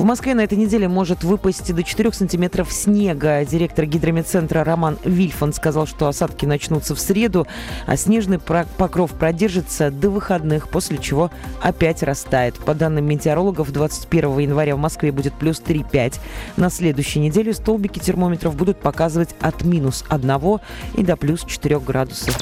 [0.00, 3.44] В Москве на этой неделе может выпасть до 4 сантиметров снега.
[3.44, 7.46] Директор гидромедцентра Роман Вильфан сказал, что осадки начнутся в среду,
[7.84, 12.54] а снежный покров продержится до выходных, после чего опять растает.
[12.54, 16.14] По данным метеорологов, 21 января в Москве будет плюс 3,5.
[16.56, 20.40] На следующей неделе столбики термометров будут показывать от минус 1
[20.96, 22.38] и до плюс 4 градусов.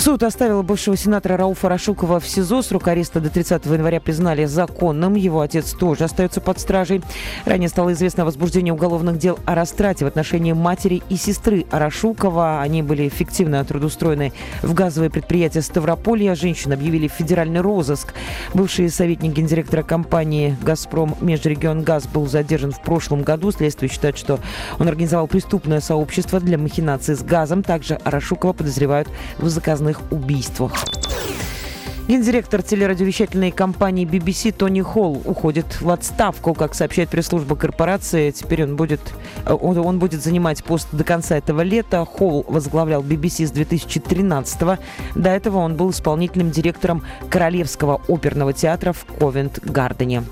[0.00, 2.62] Суд оставил бывшего сенатора Рауфа Рашукова в СИЗО.
[2.62, 5.14] Срок ареста до 30 января признали законным.
[5.14, 7.02] Его отец тоже остается под стражей.
[7.44, 12.62] Ранее стало известно о возбуждении уголовных дел о растрате в отношении матери и сестры Арашукова.
[12.62, 14.32] Они были фиктивно трудоустроены
[14.62, 16.34] в газовое предприятие Ставрополья.
[16.34, 18.14] Женщин объявили в федеральный розыск.
[18.54, 23.52] Бывший советник гендиректора компании «Газпром» Межрегионгаз был задержан в прошлом году.
[23.52, 24.40] Следствие считает, что
[24.78, 27.62] он организовал преступное сообщество для махинации с газом.
[27.62, 30.72] Также Арашукова подозревают в заказных убийствах.
[32.10, 38.32] Гендиректор телерадиовещательной компании BBC Тони Холл уходит в отставку, как сообщает пресс-служба корпорации.
[38.32, 39.00] Теперь он будет,
[39.46, 42.04] он, он будет занимать пост до конца этого лета.
[42.04, 44.78] Холл возглавлял BBC с 2013 -го.
[45.14, 50.24] До этого он был исполнительным директором Королевского оперного театра в Ковент-Гардене.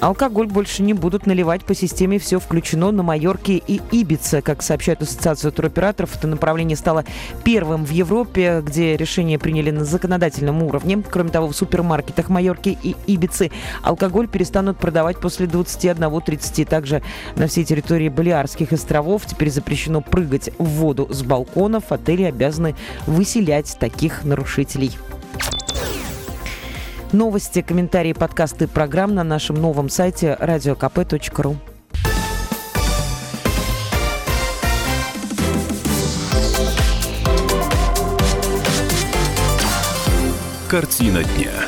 [0.00, 4.42] Алкоголь больше не будут наливать по системе «Все включено» на Майорке и Ибице.
[4.42, 7.04] Как сообщает Ассоциация туроператоров, это направление стало
[7.42, 11.02] первым в Европе, где решение приняли на законодательном уровне.
[11.10, 13.50] Кроме того, в супермаркетах Майорки и Ибицы
[13.82, 16.64] алкоголь перестанут продавать после 21.30.
[16.64, 17.02] Также
[17.34, 21.90] на всей территории Балиарских островов теперь запрещено прыгать в воду с балконов.
[21.90, 22.76] Отели обязаны
[23.08, 24.92] выселять таких нарушителей.
[27.12, 31.56] Новости, комментарии, подкасты программ на нашем новом сайте radiokp.ru.
[40.68, 41.67] Картина дня.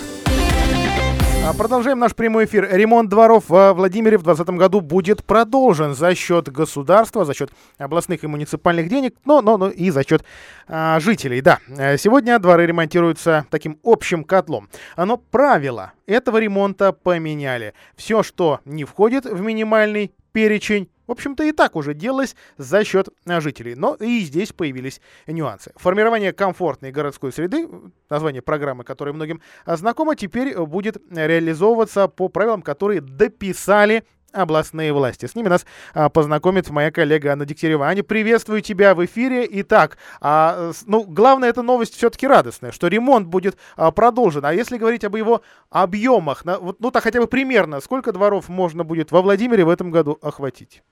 [1.50, 2.68] А Продолжаем наш прямой эфир.
[2.70, 8.22] Ремонт дворов в Владимире в 2020 году будет продолжен за счет государства, за счет областных
[8.22, 10.22] и муниципальных денег, но, но, но и за счет
[10.68, 11.40] а, жителей.
[11.40, 14.68] Да, Э, сегодня дворы ремонтируются таким общим котлом.
[14.96, 17.74] Но правила этого ремонта поменяли.
[17.96, 23.08] Все, что не входит в минимальный перечень, в общем-то, и так уже делалось за счет
[23.26, 23.74] а, жителей.
[23.74, 25.72] Но и здесь появились нюансы.
[25.74, 27.68] Формирование комфортной городской среды,
[28.08, 35.26] название программы, которая многим а, знакома, теперь будет реализовываться по правилам, которые дописали областные власти.
[35.26, 37.86] С ними нас а, познакомит моя коллега Анна Дегтярева.
[37.86, 39.46] Аня, приветствую тебя в эфире.
[39.50, 44.44] Итак, а, ну, главная эта новость все-таки радостная, что ремонт будет а, продолжен.
[44.44, 48.48] А если говорить об его объемах, на- вот, ну, так хотя бы примерно, сколько дворов
[48.48, 50.82] можно будет во Владимире в этом году охватить?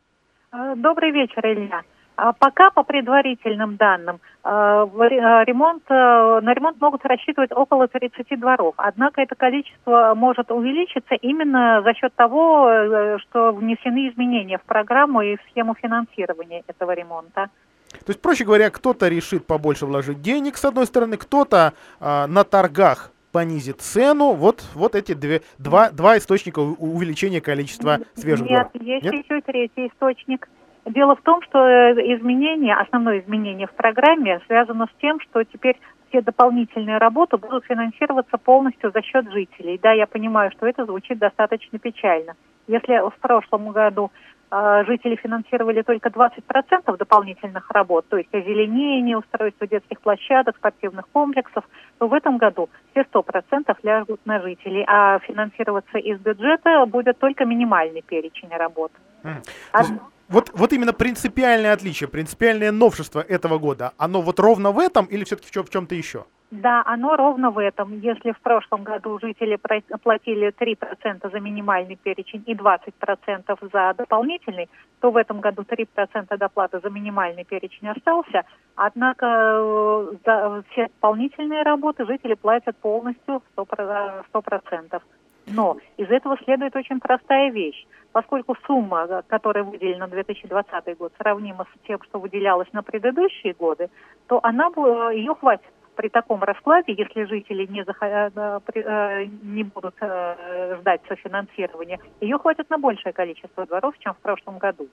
[0.53, 1.83] Э, Добрый вечер, Илья.
[2.17, 8.41] А Пока по предварительным данным э, э, ремонт, э, на ремонт могут рассчитывать около 30
[8.41, 8.75] дворов.
[8.77, 15.23] Однако это количество может увеличиться именно за счет того, э, что внесены изменения в программу
[15.23, 17.51] и в схему финансирования этого ремонта.
[17.91, 22.45] То есть, проще говоря, кто-то решит побольше вложить денег, с одной стороны, кто-то а, на
[22.45, 24.33] торгах понизит цену.
[24.33, 28.89] Вот, вот эти две, два, два источника увеличения количества свежих Нет, дворов.
[28.89, 29.15] есть Нет?
[29.15, 30.49] еще и третий источник.
[30.87, 35.79] Дело в том, что э, изменение, основное изменение в программе связано с тем, что теперь
[36.09, 39.79] все дополнительные работы будут финансироваться полностью за счет жителей.
[39.83, 42.35] Да, я понимаю, что это звучит достаточно печально.
[42.67, 44.11] Если в прошлом году
[44.51, 51.65] жители финансировали только 20% дополнительных работ, то есть озеленение, устройство детских площадок, спортивных комплексов,
[51.99, 57.45] то в этом году все 100% ляжут на жителей, а финансироваться из бюджета будет только
[57.45, 58.93] минимальный перечень работ.
[59.25, 59.93] Есть
[60.29, 65.25] Вот, вот именно принципиальное отличие, принципиальное новшество этого года, оно вот ровно в этом или
[65.25, 66.25] все-таки в, чем- в чем-то еще?
[66.51, 68.01] Да, оно ровно в этом.
[68.01, 69.59] Если в прошлом году жители
[70.03, 74.69] платили 3% за минимальный перечень и 20% за дополнительный,
[75.01, 78.45] то в этом году 3% доплаты за минимальный перечень остался.
[78.77, 84.25] Однако э, за все дополнительные работы жители платят полностью 100%.
[84.33, 85.03] 100%.
[85.49, 87.87] Но из этого следует очень простая вещь.
[88.13, 93.53] Поскольку сумма, э, которая выделена на 2020 год, сравнима с тем, что выделялось на предыдущие
[93.53, 93.91] годы,
[94.29, 99.97] то она, бу- ее хватит при таком раскладе, если жители не, э, э, не будут
[100.01, 104.87] э, ждать софинансирования, ее хватит на большее количество дворов, чем в прошлом году.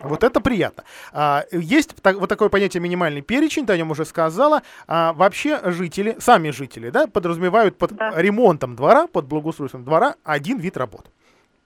[0.00, 0.82] Вот это приятно.
[1.12, 4.62] А, есть так- вот такое понятие минимальный перечень, ты о нем уже сказала.
[4.88, 10.76] А, вообще жители, сами жители, да, подразумевают под ремонтом двора, под благоустройством двора один вид
[10.76, 11.12] работ.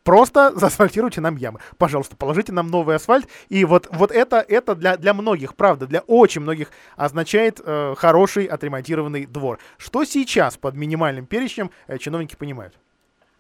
[0.05, 1.61] Просто заасфальтируйте нам ямы.
[1.79, 3.29] Пожалуйста, положите нам новый асфальт.
[3.49, 8.45] И вот, вот это, это для, для многих, правда, для очень многих означает э, хороший
[8.45, 9.59] отремонтированный двор.
[9.79, 12.79] Что сейчас под минимальным перечнем э, чиновники понимают?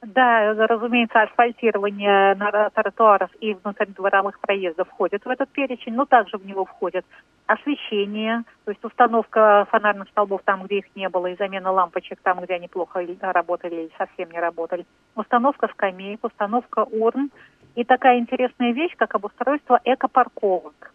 [0.06, 2.36] Да, разумеется, асфальтирование
[2.74, 7.06] тротуаров и внутридворовых проездов входит в этот перечень, но также в него входит
[7.46, 12.40] освещение, то есть установка фонарных столбов там, где их не было, и замена лампочек там,
[12.40, 17.30] где они плохо работали или совсем не работали, установка скамеек, установка урн
[17.74, 20.92] и такая интересная вещь, как обустройство экопарковок.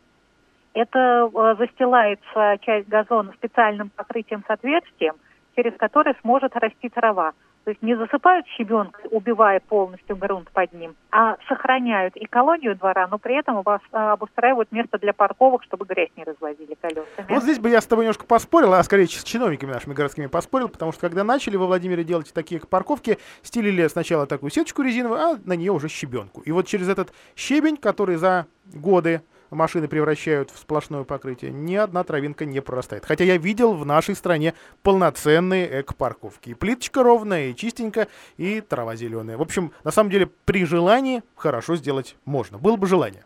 [0.74, 5.16] Это э, застилается часть газона специальным покрытием с отверстием,
[5.56, 7.34] через которое сможет расти трава.
[7.70, 13.20] То есть не засыпают щебенкой, убивая полностью грунт под ним, а сохраняют экологию двора, но
[13.20, 17.28] при этом обос- а, обустраивают место для парковок, чтобы грязь не развозили колесами.
[17.30, 20.68] Вот здесь бы я с тобой немножко поспорил, а скорее с чиновниками нашими городскими поспорил,
[20.68, 25.38] потому что когда начали во Владимире делать такие парковки, стелили сначала такую сеточку резиновую, а
[25.46, 26.42] на нее уже щебенку.
[26.42, 32.04] И вот через этот щебень, который за годы машины превращают в сплошное покрытие, ни одна
[32.04, 33.06] травинка не прорастает.
[33.06, 36.50] Хотя я видел в нашей стране полноценные эко-парковки.
[36.50, 38.08] И плиточка ровная, и чистенько,
[38.38, 39.38] и трава зеленая.
[39.38, 42.58] В общем, на самом деле, при желании хорошо сделать можно.
[42.58, 43.24] Было бы желание.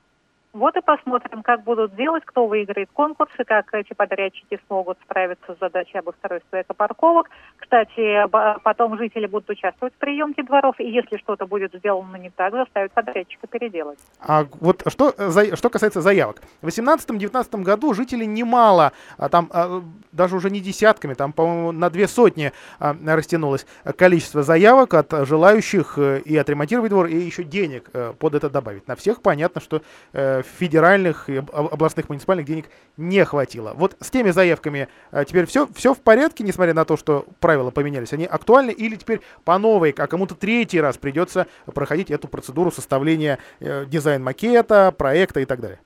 [0.54, 5.60] Вот и посмотрим, как будут делать, кто выиграет конкурсы, как эти подрядчики смогут справиться с
[5.60, 7.28] задачей обустройства экопарковок.
[7.58, 8.28] Кстати,
[8.64, 12.91] потом жители будут участвовать в приемке дворов, и если что-то будет сделано не так, заставят
[12.91, 13.97] подрядчика переделать.
[14.20, 16.43] А вот что, за, что касается заявок.
[16.62, 19.82] В 2018-2019 году жители немало, а там а,
[20.12, 23.66] даже уже не десятками, там, по-моему, на две сотни а, растянулось
[23.97, 28.88] количество заявок от желающих э, и отремонтировать двор, и еще денег э, под это добавить.
[28.88, 29.82] На всех понятно, что
[30.14, 32.66] э, федеральных и областных муниципальных денег
[32.98, 33.74] не хватило.
[33.76, 37.72] Вот с теми заявками э, теперь все, все в порядке, несмотря на то, что правила
[37.72, 38.14] поменялись.
[38.14, 43.39] Они актуальны или теперь по новой, а кому-то третий раз придется проходить эту процедуру составления
[43.60, 45.80] э, дизайн-макета, проекта и так далее?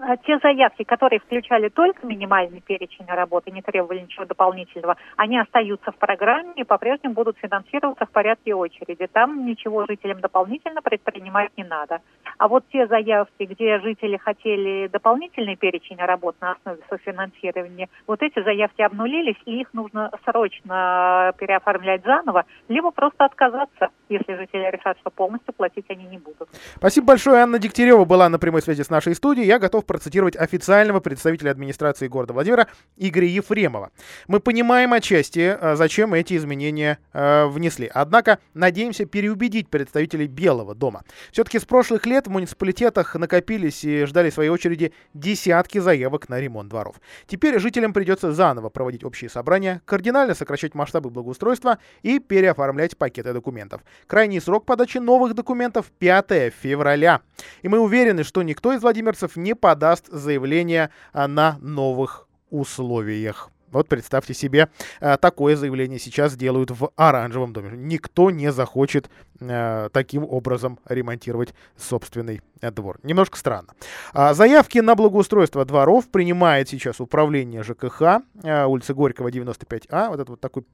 [0.00, 5.92] А те заявки, которые включали только минимальный перечень работы, не требовали ничего дополнительного, они остаются
[5.92, 9.06] в программе и по-прежнему будут финансироваться в порядке очереди.
[9.12, 12.00] Там ничего жителям дополнительно предпринимать не надо.
[12.38, 18.42] А вот те заявки, где жители хотели дополнительный перечень работ на основе софинансирования, вот эти
[18.42, 25.10] заявки обнулились, и их нужно срочно переоформлять заново, либо просто отказаться, если жители решат, что
[25.10, 26.48] полностью платить они не будут.
[26.76, 27.42] Спасибо большое.
[27.42, 29.46] Анна Дегтярева была на прямой связи с нашей студией.
[29.46, 33.90] Я готов готов процитировать официального представителя администрации города Владимира Игоря Ефремова.
[34.28, 37.90] Мы понимаем отчасти, э, зачем эти изменения э, внесли.
[37.92, 41.02] Однако надеемся переубедить представителей Белого дома.
[41.32, 46.68] Все-таки с прошлых лет в муниципалитетах накопились и ждали своей очереди десятки заявок на ремонт
[46.68, 46.96] дворов.
[47.26, 53.82] Теперь жителям придется заново проводить общие собрания, кардинально сокращать масштабы благоустройства и переоформлять пакеты документов.
[54.06, 57.20] Крайний срок подачи новых документов 5 февраля.
[57.62, 63.48] И мы уверены, что никто из владимирцев не подает подаст заявление а, на новых условиях.
[63.70, 64.68] Вот представьте себе,
[65.00, 67.70] а, такое заявление сейчас делают в оранжевом доме.
[67.74, 69.08] Никто не захочет
[69.40, 72.98] э, таким образом ремонтировать собственный э, двор.
[73.02, 73.72] Немножко странно.
[74.12, 80.10] А, заявки на благоустройство дворов принимает сейчас управление ЖКХ, э, улица Горького, 95А.
[80.10, 80.64] Вот это вот такой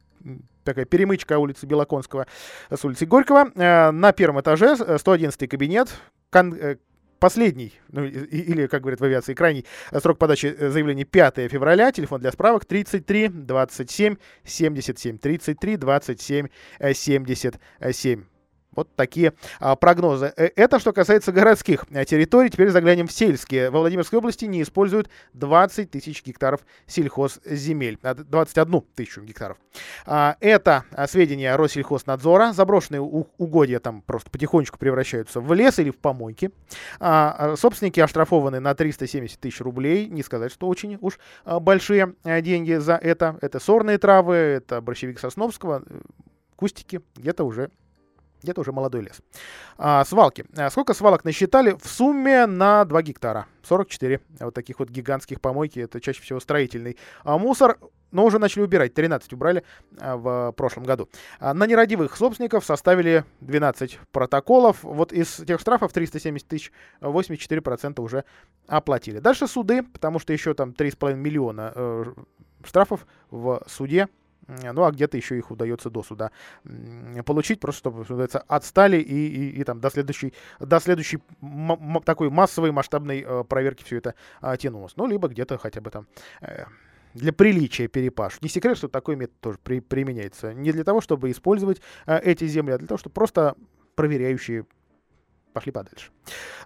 [0.65, 2.27] такая перемычка улицы Белоконского
[2.69, 3.53] с улицы Горького.
[3.55, 5.89] Э, на первом этаже 111 кабинет,
[6.31, 6.59] кон,
[7.19, 9.65] последний, ну, или, как говорят в авиации, крайний
[10.01, 11.93] срок подачи э, заявлений 5 февраля.
[11.93, 15.19] Телефон для справок 33 27 77.
[15.19, 16.49] 33 27
[16.93, 18.25] 77.
[18.79, 20.33] Вот такие а, прогнозы.
[20.37, 22.49] Э, это что касается городских э, территорий.
[22.49, 23.71] Теперь заглянем в сельские.
[23.71, 27.99] Во Владимирской области не используют 20 тысяч гектаров сельхозземель.
[28.01, 29.57] 21 тысячу гектаров.
[30.07, 32.53] А, это а, сведения Россельхознадзора.
[32.53, 36.53] Заброшенные угодья там просто потихонечку превращаются в лес или в помойки.
[37.01, 40.07] А, собственники оштрафованы на 370 тысяч рублей.
[40.07, 43.37] Не сказать, что очень уж большие деньги за это.
[43.41, 46.01] Это сорные травы, это борщевик Сосновского, э,
[46.55, 47.71] кустики где-то уже
[48.43, 49.21] где-то уже молодой лес.
[49.77, 50.45] А, свалки.
[50.57, 51.77] А, сколько свалок насчитали?
[51.81, 53.47] В сумме на 2 гектара.
[53.63, 55.81] 44 вот таких вот гигантских помойки.
[55.81, 57.79] Это чаще всего строительный а мусор.
[58.11, 58.95] Но уже начали убирать.
[58.95, 59.65] 13 убрали
[60.01, 61.09] а, в прошлом году.
[61.41, 64.83] А, на нерадивых собственников составили 12 протоколов.
[64.83, 68.25] Вот из тех штрафов 370 тысяч 84% уже
[68.67, 69.19] оплатили.
[69.19, 72.05] Дальше суды, потому что еще там 3,5 миллиона э,
[72.65, 74.09] штрафов в суде
[74.49, 76.31] ну а где-то еще их удается до суда
[77.25, 81.19] получить, просто чтобы, что называется, отстали и, и, и там до следующей, до следующей
[82.05, 84.97] такой массовой масштабной э, проверки все это э, тянулось.
[84.97, 86.07] Ну, либо где-то хотя бы там
[86.41, 86.65] э,
[87.15, 88.41] для приличия перепаш.
[88.41, 90.55] Не секрет, что такой метод тоже при, применяется.
[90.55, 93.55] Не для того, чтобы использовать э, эти земли, а для того, чтобы просто
[93.95, 94.67] проверяющие
[95.53, 96.11] пошли подальше.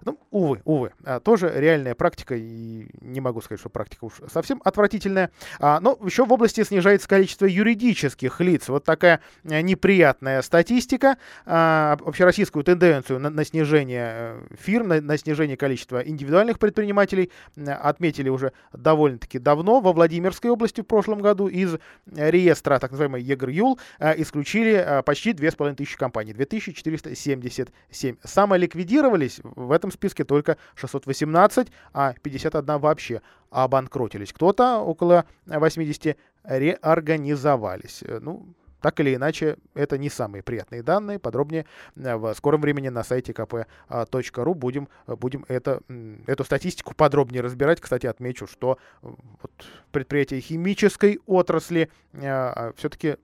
[0.05, 0.91] Ну, увы, увы.
[1.05, 5.31] А, тоже реальная практика, и не могу сказать, что практика уж совсем отвратительная.
[5.59, 8.67] А, но еще в области снижается количество юридических лиц.
[8.67, 11.17] Вот такая а, неприятная статистика.
[11.45, 17.31] А, общероссийскую тенденцию на, на снижение э, фирм, на, на снижение количества индивидуальных предпринимателей
[17.65, 19.79] отметили уже довольно-таки давно.
[19.79, 21.77] Во Владимирской области в прошлом году из
[22.15, 23.79] реестра так называемой ЕГРЮЛ
[24.17, 26.33] исключили почти 2500 компаний.
[26.33, 28.15] 2477.
[28.23, 34.33] Самая ликвидировались в этом списке только 618, а 51 вообще обанкротились.
[34.33, 38.03] Кто-то, около 80, реорганизовались.
[38.21, 41.17] Ну, так или иначе, это не самые приятные данные.
[41.17, 45.81] Подробнее э, в скором времени на сайте kp.ru будем, будем это,
[46.27, 47.79] эту статистику подробнее разбирать.
[47.79, 49.07] Кстати, отмечу, что э,
[49.41, 49.51] вот
[49.93, 53.15] предприятия химической отрасли э, все-таки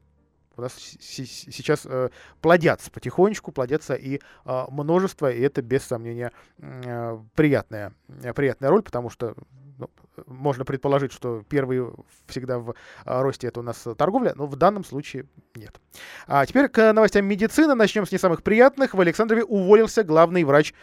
[0.59, 2.09] у нас сейчас э,
[2.41, 7.93] плодятся потихонечку, плодятся и э, множество, и это без сомнения э, приятная,
[8.35, 9.35] приятная роль, потому что
[9.79, 9.89] ну,
[10.27, 11.87] можно предположить, что первый
[12.27, 12.75] всегда в
[13.05, 15.25] а, росте это у нас торговля, но в данном случае
[15.55, 15.79] нет.
[16.27, 17.75] А теперь к новостям медицины.
[17.75, 18.93] Начнем с не самых приятных.
[18.93, 20.73] В Александрове уволился главный врач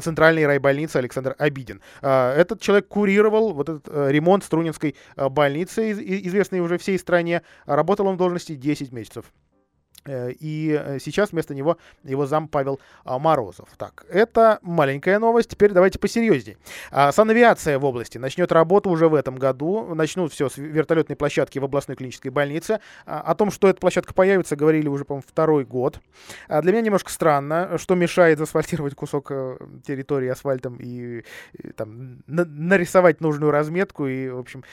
[0.00, 1.82] Центральной райбольницы Александр Обидин.
[2.00, 7.42] А, этот человек курировал вот этот э, ремонт Струнинской э, больницы, известной уже всей стране.
[7.66, 9.26] Работал он в должности 10 месяцев.
[10.06, 13.68] Э, и э, сейчас вместо него его зам Павел а, Морозов.
[13.78, 15.50] Так, это маленькая новость.
[15.50, 16.58] Теперь давайте посерьезнее.
[16.90, 19.94] А, санавиация в области начнет работу уже в этом году.
[19.94, 22.80] Начнут все с вертолетной площадки в областной клинической больнице.
[23.06, 26.00] А, о том, что эта площадка появится, говорили уже, по-моему, второй год.
[26.48, 31.24] Для меня немножко странно, что мешает заасфальтировать кусок э, территории асфальтом и,
[31.76, 34.64] там, нарисовать нужную разметку и, в общем,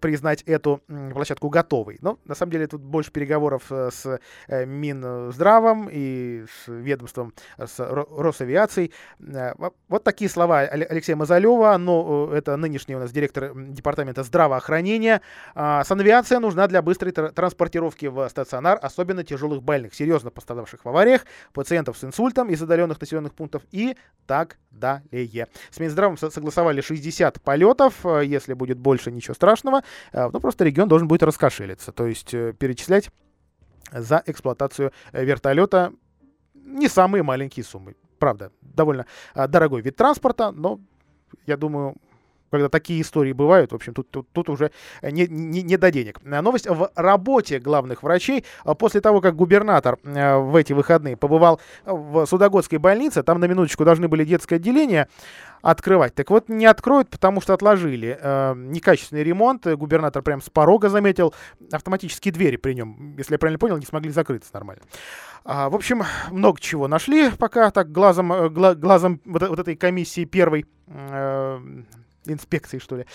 [0.00, 0.82] признать эту
[1.12, 1.98] площадку готовой.
[2.00, 4.18] Но, на самом деле, тут больше переговоров с
[4.48, 8.92] Минздравом и с ведомством, с Росавиацией.
[9.20, 9.52] Э,
[9.88, 15.20] вот такие слова Алексея Мазалева, но э, это нынешний у нас директор департамента здравоохранения.
[15.54, 21.26] А, санавиация нужна для быстрой транспортировки в стационар, особенно тяжелых больных, серьезно пострадавших в авариях,
[21.52, 23.96] пациентов с инсультом из отдаленных населенных пунктов и
[24.26, 25.48] так далее.
[25.70, 29.82] С Минздравом согласовали 60 полетов, если будет больше, ничего страшного,
[30.12, 33.10] ну просто регион должен будет раскошелиться, то есть перечислять
[33.92, 35.92] за эксплуатацию э, вертолета
[36.54, 37.94] не самые маленькие суммы.
[38.18, 40.80] Правда, довольно а, дорогой вид транспорта, но
[41.46, 41.94] я думаю,
[42.50, 44.70] когда такие истории бывают, в общем, тут, тут, тут уже
[45.02, 46.20] не, не, не до денег.
[46.24, 48.44] Новость в работе главных врачей.
[48.78, 53.84] После того, как губернатор э, в эти выходные побывал в Судогодской больнице, там на минуточку
[53.84, 55.08] должны были детское отделение
[55.62, 56.14] открывать.
[56.14, 58.18] Так вот, не откроют, потому что отложили.
[58.20, 59.66] Э, некачественный ремонт.
[59.66, 61.34] Губернатор прям с порога заметил.
[61.72, 64.82] Автоматические двери при нем, если я правильно понял, не смогли закрыться нормально.
[65.44, 69.76] А, в общем, много чего нашли пока так глазом, э, гла, глазом вот, вот этой
[69.76, 70.66] комиссии первой.
[70.88, 71.58] Э,
[72.32, 73.06] инспекции, что ли.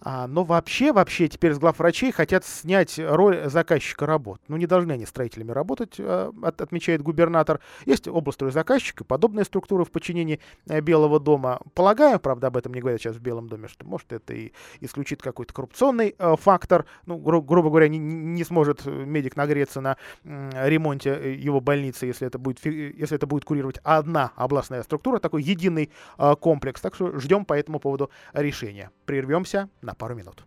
[0.00, 4.40] А, но вообще, вообще теперь с главврачей хотят снять роль заказчика работ.
[4.48, 7.60] Ну, не должны они строителями работать, а, от, отмечает губернатор.
[7.86, 11.60] Есть область заказчика, подобные структуры в подчинении а, Белого дома.
[11.74, 15.22] Полагаю, правда, об этом не говорят сейчас в Белом доме, что может это и исключит
[15.22, 16.86] какой-то коррупционный а, фактор.
[17.06, 22.06] Ну, гру- грубо говоря, не, не сможет медик нагреться на а, ремонте э, его больницы,
[22.06, 26.80] если это будет, если это будет курировать одна областная структура, такой единый а, комплекс.
[26.80, 28.55] Так что ждем по этому поводу решения.
[29.04, 30.44] Прервемся на пару минут.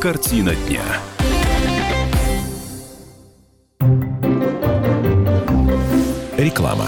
[0.00, 0.82] Картина дня.
[6.36, 6.86] Реклама.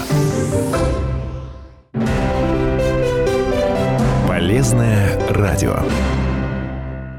[4.27, 5.77] Полезное радио.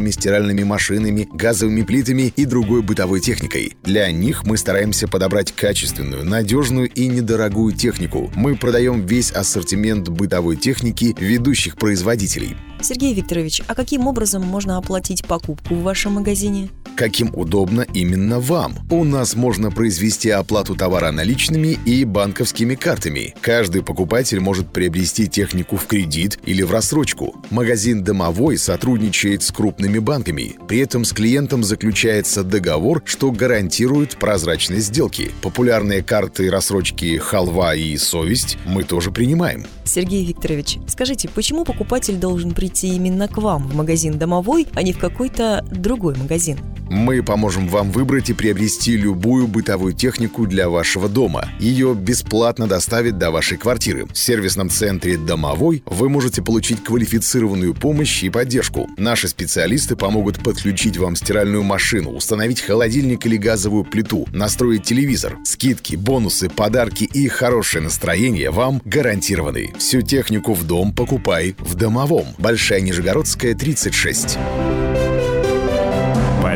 [0.00, 3.76] плитами, стиральными машинами, газовыми плитами и другой бытовой техникой.
[3.82, 8.30] Для них мы стараемся подобрать качественную, надежную и недорогую технику.
[8.34, 12.56] Мы продаем весь ассортимент бытовой техники ведущих производителей.
[12.82, 16.70] Сергей Викторович, а каким образом можно оплатить покупку в вашем магазине?
[16.96, 18.74] Каким удобно именно вам.
[18.90, 23.34] У нас можно произвести оплату товара наличными и банковскими картами.
[23.40, 27.36] Каждый покупатель может приобрести технику в кредит или в рассрочку.
[27.50, 30.56] Магазин «Домовой» сотрудничает с крупными банками.
[30.68, 35.30] При этом с клиентом заключается договор, что гарантирует прозрачность сделки.
[35.40, 39.64] Популярные карты рассрочки «Халва» и «Совесть» мы тоже принимаем.
[39.84, 44.92] Сергей Викторович, скажите, почему покупатель должен прийти именно к вам в магазин «Домовой», а не
[44.92, 46.58] в какой-то другой магазин?
[46.90, 51.48] Мы поможем вам выбрать и приобрести любую бытовую технику для вашего дома.
[51.60, 54.06] Ее бесплатно доставят до вашей квартиры.
[54.06, 58.88] В сервисном центре «Домовой» вы можете получить квалифицированную помощь и поддержку.
[58.96, 65.38] Наши специалисты помогут подключить вам стиральную машину, установить холодильник или газовую плиту, настроить телевизор.
[65.44, 69.72] Скидки, бонусы, подарки и хорошее настроение вам гарантированы.
[69.78, 72.26] Всю технику в дом покупай в «Домовом».
[72.38, 74.36] Большая Нижегородская, 36.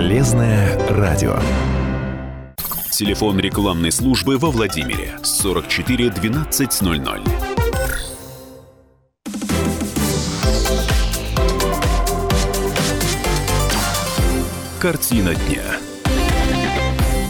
[0.05, 1.34] Полезное радио.
[2.90, 7.24] Телефон рекламной службы во Владимире 44 1200.
[14.78, 15.62] Картина дня.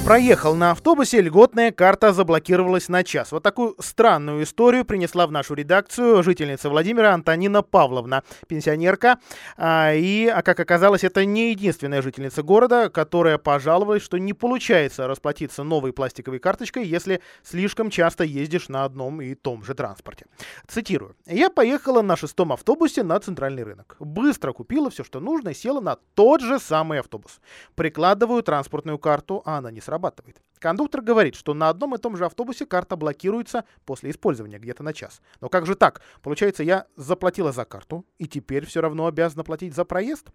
[0.05, 3.33] Проехал на автобусе, льготная карта заблокировалась на час.
[3.33, 9.19] Вот такую странную историю принесла в нашу редакцию жительница Владимира Антонина Павловна, пенсионерка.
[9.57, 15.07] А, и, а как оказалось, это не единственная жительница города, которая пожаловалась, что не получается
[15.07, 20.27] расплатиться новой пластиковой карточкой, если слишком часто ездишь на одном и том же транспорте.
[20.69, 21.17] Цитирую.
[21.25, 23.97] «Я поехала на шестом автобусе на центральный рынок.
[24.01, 27.41] Быстро купила все, что нужно, и села на тот же самый автобус.
[27.75, 30.42] Прикладываю транспортную карту, а она не срабатывает срабатывает.
[30.65, 34.95] Кондуктор говорит, что на одном и том же автобусе карта блокируется после использования где-то на
[34.95, 35.21] час.
[35.43, 36.01] Но как же так?
[36.23, 40.31] Получается, я заплатила за карту и теперь все равно обязана платить за проезд?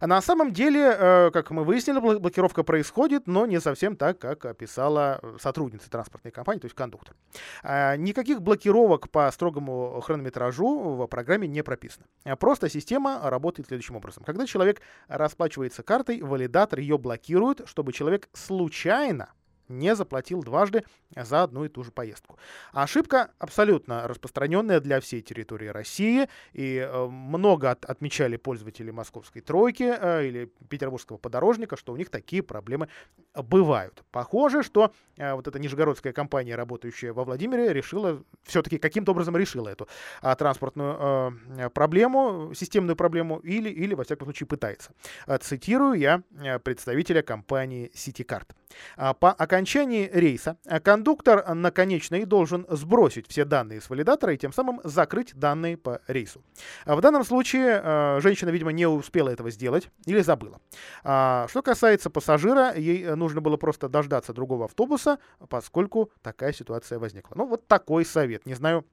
[0.00, 4.46] А на самом деле, э, как мы выяснили, блокировка происходит, но не совсем так, как
[4.46, 7.14] описала сотрудница транспортной компании, то есть кондуктор.
[7.62, 12.06] А никаких блокировок по строгому хронометражу в программе не прописано.
[12.24, 14.24] А просто система работает следующим образом.
[14.24, 19.28] Когда человек расплачивается картой, валидатор ее блокирует, чтобы человек случайно
[19.68, 22.38] не заплатил дважды за одну и ту же поездку.
[22.72, 29.94] Ошибка абсолютно распространенная для всей территории России, и э, много от, отмечали пользователи московской тройки
[29.98, 32.88] э, или петербургского подорожника, что у них такие проблемы
[33.34, 34.04] бывают.
[34.10, 39.68] Похоже, что э, вот эта нижегородская компания, работающая во Владимире, решила, все-таки каким-то образом решила
[39.68, 39.88] эту
[40.22, 44.92] э, транспортную э, проблему, системную проблему, или, или, во всяком случае, пытается.
[45.40, 48.48] Цитирую я э, представителя компании CityCard.
[48.96, 54.52] А, по окончании рейса кондуктор на конечной должен сбросить все данные с валидатора и тем
[54.52, 56.42] самым закрыть данные по рейсу.
[56.84, 60.60] А в данном случае а, женщина, видимо, не успела этого сделать или забыла.
[61.02, 67.34] Что касается пассажира, ей нужно было просто дождаться другого автобуса, поскольку такая ситуация возникла.
[67.36, 68.46] Ну, вот такой совет.
[68.46, 68.84] Не знаю,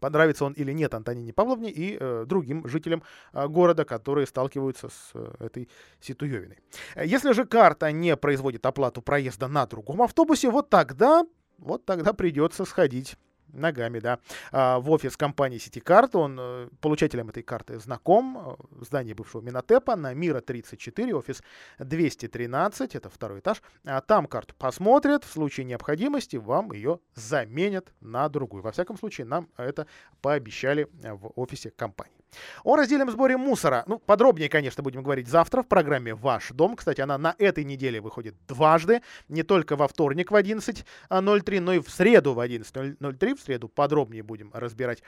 [0.00, 5.10] понравится он или нет Антонине Павловне и э, другим жителям э, города, которые сталкиваются с
[5.14, 5.68] э, этой
[6.00, 6.58] ситуевиной.
[6.96, 11.24] Если же карта не производит оплату проезда на другом автобусе, вот тогда,
[11.58, 13.16] вот тогда придется сходить
[13.54, 14.18] ногами, да,
[14.52, 16.16] а, в офис компании CityCard.
[16.16, 18.38] Он э, получателем этой карты знаком.
[18.38, 21.42] Э, здание бывшего Минотепа на Мира 34, офис
[21.78, 23.62] 213, это второй этаж.
[23.84, 28.62] А там карту посмотрят, в случае необходимости вам ее заменят на другую.
[28.62, 29.86] Во всяком случае, нам это
[30.20, 32.23] пообещали в офисе компании.
[32.64, 33.84] О раздельном сборе мусора.
[33.86, 36.76] Ну, подробнее, конечно, будем говорить завтра в программе «Ваш дом».
[36.76, 39.02] Кстати, она на этой неделе выходит дважды.
[39.28, 43.36] Не только во вторник в 11.03, но и в среду в 11.03.
[43.36, 45.02] В среду подробнее будем разбирать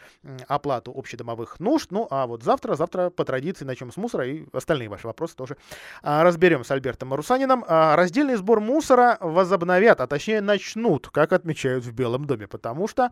[0.49, 1.91] оплату общедомовых нужд.
[1.91, 5.57] Ну, а вот завтра, завтра по традиции начнем с мусора и остальные ваши вопросы тоже
[6.03, 7.65] а, разберем с Альбертом Марусанином.
[7.67, 13.11] А, раздельный сбор мусора возобновят, а точнее начнут, как отмечают в Белом доме, потому что...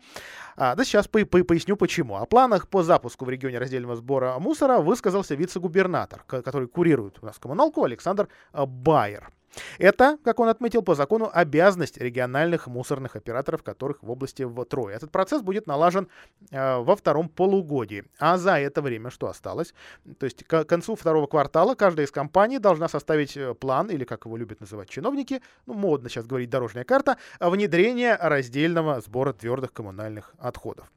[0.57, 2.17] А, да сейчас по по поясню почему.
[2.17, 7.27] О планах по запуску в регионе раздельного сбора сбора мусора высказался вице-губернатор, который курирует у
[7.27, 9.31] нас коммуналку, Александр э, Байер.
[9.79, 14.97] Это, как он отметил, по закону обязанность региональных мусорных операторов, которых в области в трое.
[14.97, 16.09] Этот процесс будет налажен
[16.51, 18.05] э, во втором полугодии.
[18.19, 19.73] А за это время что осталось?
[20.19, 24.27] То есть к концу второго квартала каждая из компаний должна составить э, план, или как
[24.27, 30.35] его любят называть чиновники, ну модно сейчас говорить дорожная карта, внедрения раздельного сбора твердых коммунальных
[30.39, 30.91] отходов.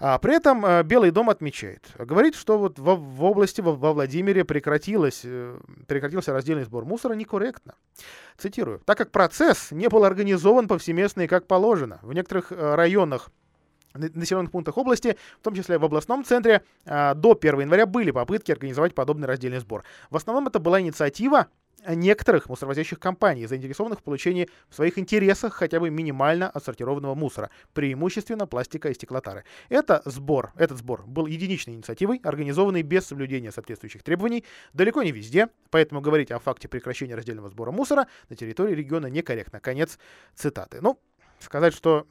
[0.00, 3.92] А при этом э, Белый дом отмечает, говорит, что вот в, в области, во, во
[3.92, 7.74] Владимире прекратилось, э, прекратился раздельный сбор мусора некорректно.
[8.36, 8.80] Цитирую.
[8.84, 11.98] Так как процесс не был организован повсеместно и как положено.
[12.02, 13.30] В некоторых э, районах
[13.94, 18.52] населенных пунктах области, в том числе в областном центре, э, до 1 января были попытки
[18.52, 19.84] организовать подобный раздельный сбор.
[20.10, 21.48] В основном это была инициатива
[21.86, 28.46] некоторых мусоровозящих компаний, заинтересованных в получении в своих интересах хотя бы минимально отсортированного мусора, преимущественно
[28.46, 29.44] пластика и стеклотары.
[29.68, 35.48] Это сбор, этот сбор был единичной инициативой, организованной без соблюдения соответствующих требований, далеко не везде,
[35.70, 39.60] поэтому говорить о факте прекращения раздельного сбора мусора на территории региона некорректно.
[39.60, 39.98] Конец
[40.34, 40.80] цитаты.
[40.80, 40.98] Ну,
[41.40, 42.06] сказать, что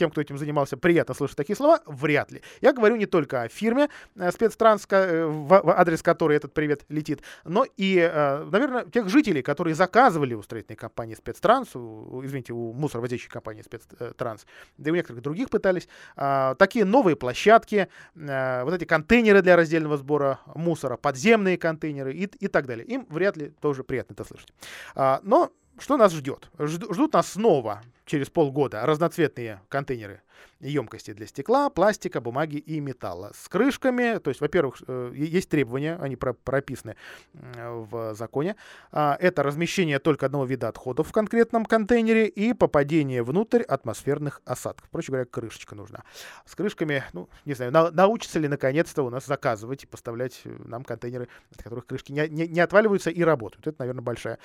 [0.00, 1.82] тем, кто этим занимался, приятно слышать такие слова?
[1.84, 2.40] Вряд ли.
[2.62, 7.20] Я говорю не только о фирме э, спецтранс, э, в адрес которой этот привет летит,
[7.44, 12.72] но и, э, наверное, тех жителей, которые заказывали у строительной компании спецтранс, у, извините, у
[12.72, 14.46] мусоровозящей компании спецтранс,
[14.78, 15.86] да и у некоторых других пытались,
[16.16, 22.48] а, такие новые площадки, вот эти контейнеры для раздельного сбора мусора, подземные контейнеры и, и
[22.48, 22.86] так далее.
[22.86, 24.52] Им вряд ли тоже приятно это слышать.
[24.94, 26.50] А, но что нас ждет?
[26.58, 30.22] Ждут нас снова через полгода разноцветные контейнеры
[30.60, 34.18] емкости для стекла, пластика, бумаги и металла с крышками.
[34.18, 36.96] То есть, во-первых, э, есть требования, они прописаны
[37.32, 38.56] в законе.
[38.92, 44.88] А, это размещение только одного вида отходов в конкретном контейнере и попадение внутрь атмосферных осадков.
[44.90, 46.02] Проще говоря, крышечка нужна.
[46.44, 50.50] С крышками, ну, не знаю, на, научатся ли наконец-то у нас заказывать и поставлять э,
[50.64, 53.66] нам контейнеры, от которых крышки не, не, не отваливаются и работают.
[53.66, 54.38] Это, наверное, большая,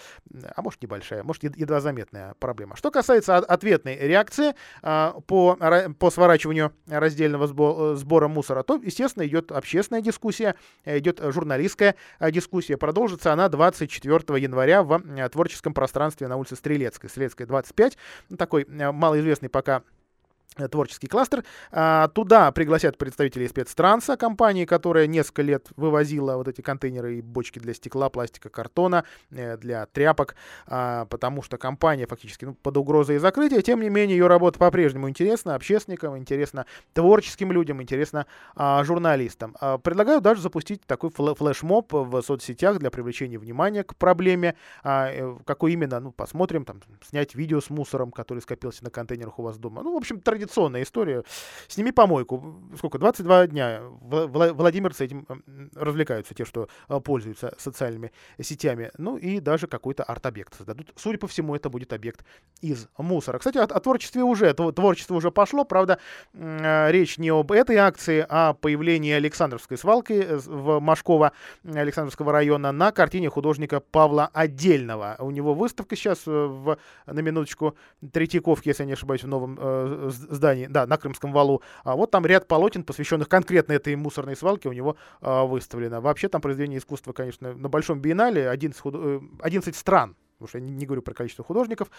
[0.56, 2.76] а может небольшая, может едва заметная проблема.
[2.76, 5.58] Что касается ответной реакции а, по,
[6.00, 12.78] по сворачиванию раздельного э, сбора мусора, то, естественно, идет общественная дискуссия, идет журналистская э, дискуссия.
[12.78, 17.10] Продолжится она 24 января в творческом пространстве на улице Стрелецкой.
[17.10, 17.98] Стрелецкая 25.
[18.38, 19.95] Такой малоизвестный пока Э,
[20.72, 21.44] творческий кластер.
[21.72, 27.60] А, туда пригласят представителей спецтранса, компании, которая несколько лет вывозила вот эти контейнеры и бочки
[27.60, 30.36] для стекла, пластика, картона, э, для тряпок,
[30.68, 33.62] а, потому что компания фактически ну, под угрозой закрытия.
[33.62, 38.26] Тем не менее, ее работа по-прежнему интересна общественникам, интересна творческим людям, интересна
[38.56, 39.56] а, журналистам.
[39.84, 44.56] Предлагаю даже запустить такой флешмоб в соцсетях для привлечения внимания к проблеме.
[44.84, 49.44] Э, какой именно, ну, посмотрим, там, снять видео с мусором, который скопился на контейнерах у
[49.44, 49.84] вас дома.
[49.84, 51.24] Ну, в общем, традиционно традиционная история.
[51.68, 52.56] Сними помойку.
[52.78, 52.98] Сколько?
[53.00, 53.82] 22 дня.
[54.02, 55.28] Владимирцы этим
[55.76, 58.92] развлекаются, те, что э, пользуются социальными сетями.
[58.98, 60.94] Ну и даже какой-то арт-объект создадут.
[60.96, 62.26] Судя по всему, это будет объект
[62.62, 63.40] из мусора.
[63.40, 65.66] Кстати, о, о творчестве уже, творчество уже пошло.
[65.66, 66.00] Правда,
[66.34, 71.32] э, речь не об этой акции, а о появлении Александровской свалки э, в Машково
[71.66, 75.16] Александровского района на картине художника Павла Отдельного.
[75.20, 77.76] У него выставка сейчас в, на минуточку
[78.14, 81.62] Третьяковки, если я не ошибаюсь, в новом э, здании, да, на Крымском валу.
[81.84, 86.02] А вот там ряд полотен, посвященных конкретно этой мусорной свалке, у него а, выставлено.
[86.02, 89.24] Вообще там произведение искусства, конечно, на Большом биеннале 11, худ...
[89.42, 91.90] 11 стран потому что я не говорю про количество художников,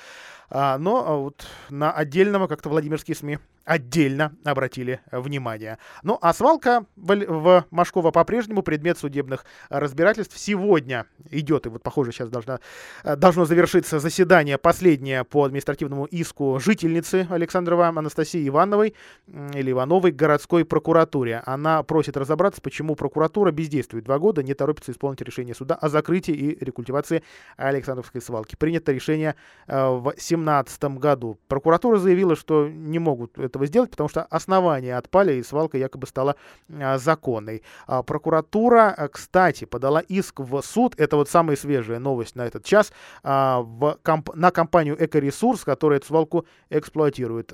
[0.51, 5.79] а, но а, вот на отдельного как-то Владимирские СМИ отдельно обратили внимание.
[6.03, 10.39] Ну, а свалка в, в Машково по-прежнему предмет судебных разбирательств.
[10.39, 12.61] Сегодня идет, и вот, похоже, сейчас должна,
[13.05, 18.95] должно завершиться заседание последнее по административному иску жительницы Александрова Анастасии Ивановой
[19.27, 21.43] или Ивановой городской прокуратуре.
[21.45, 26.35] Она просит разобраться, почему прокуратура бездействует два года, не торопится исполнить решение суда о закрытии
[26.35, 27.25] и рекультивации
[27.57, 28.55] Александровской свалки.
[28.55, 29.35] Принято решение
[29.67, 31.39] э, в 2017 году.
[31.49, 36.07] Прокуратура заявила, что не могут это этого сделать, потому что основания отпали, и свалка якобы
[36.07, 36.37] стала
[36.71, 37.63] а, законной.
[37.87, 42.65] А, прокуратура, а, кстати, подала иск в суд, это вот самая свежая новость на этот
[42.65, 42.93] час,
[43.23, 47.53] а, в комп- на компанию «Экоресурс», которая эту свалку эксплуатирует.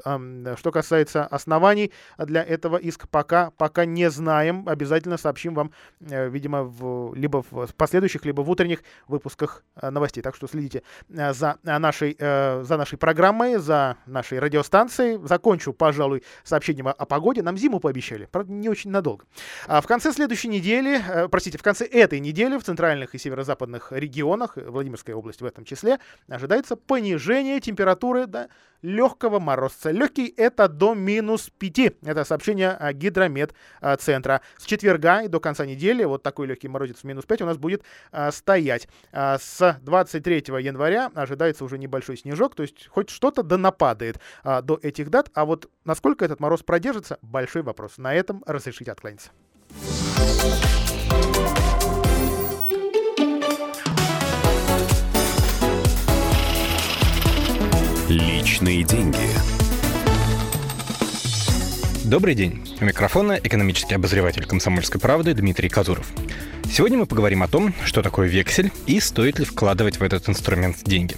[0.57, 5.71] Что касается оснований для этого иска, пока, пока не знаем, обязательно сообщим вам,
[6.11, 10.23] а, видимо, в, либо в последующих, либо в утренних выпусках а, новостей.
[10.23, 15.19] Так что следите за, нашей, за нашей программой, за нашей радиостанцией.
[15.27, 17.43] Закончу, пожалуйста, пожалуй, сообщением о, о погоде.
[17.43, 19.27] Нам зиму пообещали, правда, не очень надолго.
[19.67, 23.93] А в конце следующей недели, э, простите, в конце этой недели в центральных и северо-западных
[23.93, 28.49] регионах, э, Владимирская область в этом числе, ожидается понижение температуры до
[28.81, 29.91] легкого морозца.
[29.91, 31.79] Легкий это до минус 5.
[32.03, 34.41] Это сообщение гидромет-центра.
[34.59, 37.59] С четверга и до конца недели вот такой легкий морозец в минус 5 у нас
[37.59, 37.83] будет
[38.31, 38.89] стоять.
[39.13, 44.81] А, с 23 января ожидается уже небольшой снежок, то есть хоть что-то да нападает до
[44.83, 45.31] этих дат.
[45.35, 47.99] А вот насколько этот мороз продержится, большой вопрос.
[47.99, 49.31] На этом разрешите откланяться.
[58.09, 59.17] Личные деньги.
[62.05, 62.63] Добрый день.
[62.81, 66.07] У микрофона экономический обозреватель «Комсомольской правды» Дмитрий Казуров.
[66.71, 70.83] Сегодня мы поговорим о том, что такое вексель и стоит ли вкладывать в этот инструмент
[70.85, 71.17] деньги.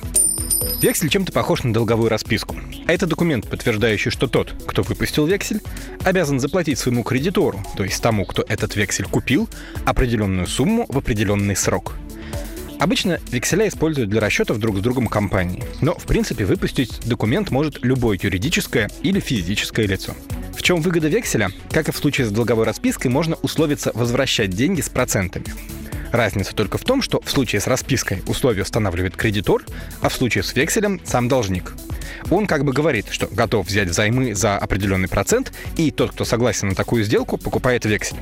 [0.84, 2.56] Вексель чем-то похож на долговую расписку.
[2.86, 5.62] А это документ, подтверждающий, что тот, кто выпустил вексель,
[6.02, 9.48] обязан заплатить своему кредитору, то есть тому, кто этот вексель купил,
[9.86, 11.94] определенную сумму в определенный срок.
[12.78, 17.82] Обычно векселя используют для расчетов друг с другом компании, но в принципе выпустить документ может
[17.82, 20.12] любое юридическое или физическое лицо.
[20.54, 21.50] В чем выгода векселя?
[21.70, 25.46] Как и в случае с долговой распиской, можно условиться возвращать деньги с процентами.
[26.14, 29.64] Разница только в том, что в случае с распиской условия устанавливает кредитор,
[30.00, 31.74] а в случае с векселем сам должник.
[32.30, 36.68] Он как бы говорит, что готов взять взаймы за определенный процент, и тот, кто согласен
[36.68, 38.18] на такую сделку, покупает вексель.